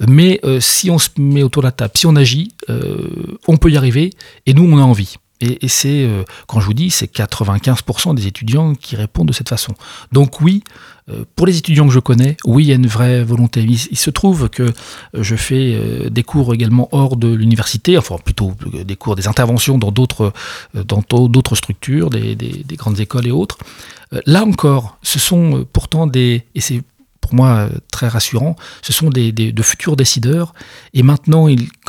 Mais 0.00 0.40
euh, 0.44 0.58
si 0.60 0.90
on 0.90 0.98
se 0.98 1.10
met 1.18 1.42
autour 1.42 1.62
de 1.62 1.68
la 1.68 1.72
table, 1.72 1.92
si 1.96 2.06
on 2.06 2.16
agit, 2.16 2.52
euh, 2.70 3.38
on 3.46 3.56
peut 3.56 3.70
y 3.70 3.76
arriver. 3.76 4.10
Et 4.46 4.54
nous, 4.54 4.64
on 4.64 4.78
a 4.78 4.82
envie. 4.82 5.16
Et, 5.44 5.68
c'est, 5.68 6.04
euh, 6.04 6.24
quand 6.46 6.60
je 6.60 6.66
vous 6.66 6.74
dis, 6.74 6.90
c'est 6.90 7.12
95% 7.12 8.14
des 8.14 8.26
étudiants 8.26 8.74
qui 8.74 8.96
répondent 8.96 9.28
de 9.28 9.32
cette 9.32 9.48
façon. 9.48 9.74
Donc 10.12 10.40
oui, 10.40 10.62
euh, 11.10 11.24
pour 11.36 11.46
les 11.46 11.58
étudiants 11.58 11.86
que 11.86 11.92
je 11.92 11.98
connais, 11.98 12.36
oui, 12.44 12.64
il 12.64 12.68
y 12.68 12.72
a 12.72 12.76
une 12.76 12.86
vraie 12.86 13.22
volonté. 13.22 13.62
Il, 13.62 13.96
se 13.96 14.10
trouve 14.10 14.48
que 14.48 14.72
je 15.12 15.36
fais 15.36 15.74
euh, 15.74 16.10
des 16.10 16.22
cours 16.22 16.54
également 16.54 16.88
hors 16.92 17.16
de 17.16 17.32
l'université, 17.32 17.98
enfin 17.98 18.16
plutôt 18.22 18.54
des 18.72 18.96
cours, 18.96 19.16
des 19.16 19.28
interventions 19.28 19.78
dans 19.78 19.92
d'autres, 19.92 20.32
dans 20.74 21.02
d'autres 21.28 21.56
structures, 21.56 22.10
des, 22.10 22.34
des, 22.34 22.64
des 22.64 22.76
grandes 22.76 23.00
écoles 23.00 23.26
et 23.26 23.32
autres. 23.32 23.58
Là 24.26 24.44
encore, 24.44 24.96
ce 25.02 25.18
sont 25.18 25.66
pourtant 25.72 26.06
des, 26.06 26.44
et 26.54 26.60
c'est 26.60 26.82
pour 27.24 27.34
moi 27.34 27.68
très 27.90 28.08
rassurant, 28.08 28.54
ce 28.82 28.92
sont 28.92 29.08
des, 29.08 29.32
des, 29.32 29.50
de 29.50 29.62
futurs 29.62 29.96
décideurs. 29.96 30.52
Et 30.92 31.02
maintenant, 31.02 31.48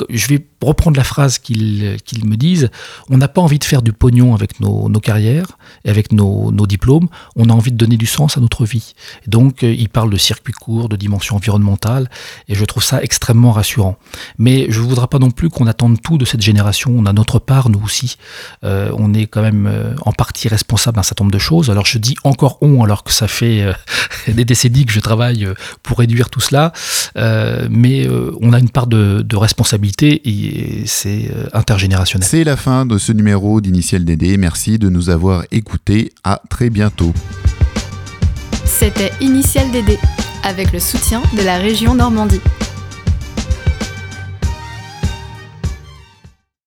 je 0.10 0.28
vais 0.28 0.48
reprendre 0.62 0.96
la 0.98 1.04
phrase 1.04 1.38
qu'ils 1.40 1.98
qu 2.06 2.26
me 2.26 2.38
disent, 2.38 2.70
on 3.10 3.18
n'a 3.18 3.28
pas 3.28 3.42
envie 3.42 3.60
de 3.60 3.66
faire 3.66 3.82
du 3.82 3.92
pognon 3.92 4.34
avec 4.34 4.62
nos, 4.62 4.88
nos 4.88 5.00
carrières 5.02 5.58
et 5.84 5.90
avec 5.90 6.14
nos, 6.14 6.52
nos, 6.52 6.66
diplômes, 6.66 7.10
on 7.36 7.50
a 7.50 7.54
envie 7.54 7.72
de 7.72 7.78
donner 7.78 7.98
du 7.98 8.06
sens 8.06 8.38
à 8.38 8.40
notre 8.40 8.66
vie. 8.66 8.94
Donc, 9.28 9.64
euh, 9.64 9.74
ils 9.74 9.90
parlent 9.90 10.10
de 10.10 10.18
circuit 10.18 10.54
court, 10.54 10.88
de 10.88 10.96
dimension 10.96 11.36
environnementale, 11.36 12.10
et 12.48 12.56
je 12.56 12.64
trouve 12.66 12.84
ça 12.84 13.04
extrêmement 13.04 13.52
rassurant. 13.52 13.98
Mais 14.38 14.68
je 14.70 14.80
ne 14.80 14.86
voudrais 14.86 15.08
pas 15.08 15.20
non 15.20 15.32
plus 15.32 15.50
qu'on 15.50 15.68
attende 15.68 16.02
tout 16.02 16.18
de 16.18 16.26
cette 16.26 16.42
génération, 16.42 16.96
on 16.98 17.06
a 17.06 17.14
notre 17.14 17.40
part, 17.40 17.70
nous 17.70 17.82
aussi. 17.84 18.16
Euh, 18.64 18.92
on 18.98 19.14
est 19.14 19.26
quand 19.26 19.42
même 19.42 19.68
euh, 19.68 19.94
en 20.02 20.14
partie 20.14 20.48
responsable 20.48 20.96
d'un 20.96 21.04
certain 21.04 21.26
nombre 21.26 21.34
de 21.34 21.40
choses. 21.40 21.70
Alors 21.70 21.86
je 21.86 21.98
dis 21.98 22.16
encore 22.24 22.58
on, 22.62 22.84
alors 22.84 23.04
que 23.04 23.12
ça 23.12 23.28
fait 23.28 23.62
euh, 23.62 23.74
des 24.28 24.46
décennies 24.46 24.86
que 24.86 24.94
je 24.94 25.00
travaille 25.00 25.25
pour 25.84 26.00
réduire 26.00 26.30
tout 26.30 26.42
cela, 26.42 26.74
euh, 27.18 27.68
mais 27.70 28.08
on 28.42 28.54
a 28.54 28.60
une 28.60 28.70
part 28.70 28.88
de, 28.88 29.22
de 29.22 29.36
responsabilité 29.36 30.22
et 30.26 30.86
c'est 30.86 31.30
euh, 31.32 31.48
intergénérationnel. 31.54 32.28
C'est 32.28 32.44
la 32.44 32.58
fin 32.58 32.86
de 32.86 32.98
ce 32.98 33.12
numéro 33.12 33.62
d'Initial 33.62 34.06
DD. 34.06 34.38
Merci 34.38 34.78
de 34.80 34.90
nous 34.90 35.10
avoir 35.10 35.44
écoutés. 35.52 36.12
À 36.24 36.42
très 36.50 36.70
bientôt. 36.70 37.14
C'était 38.66 39.12
Initial 39.22 39.72
DD 39.72 39.98
avec 40.44 40.72
le 40.72 40.80
soutien 40.80 41.22
de 41.38 41.44
la 41.44 41.58
région 41.58 41.96
Normandie. 41.96 42.42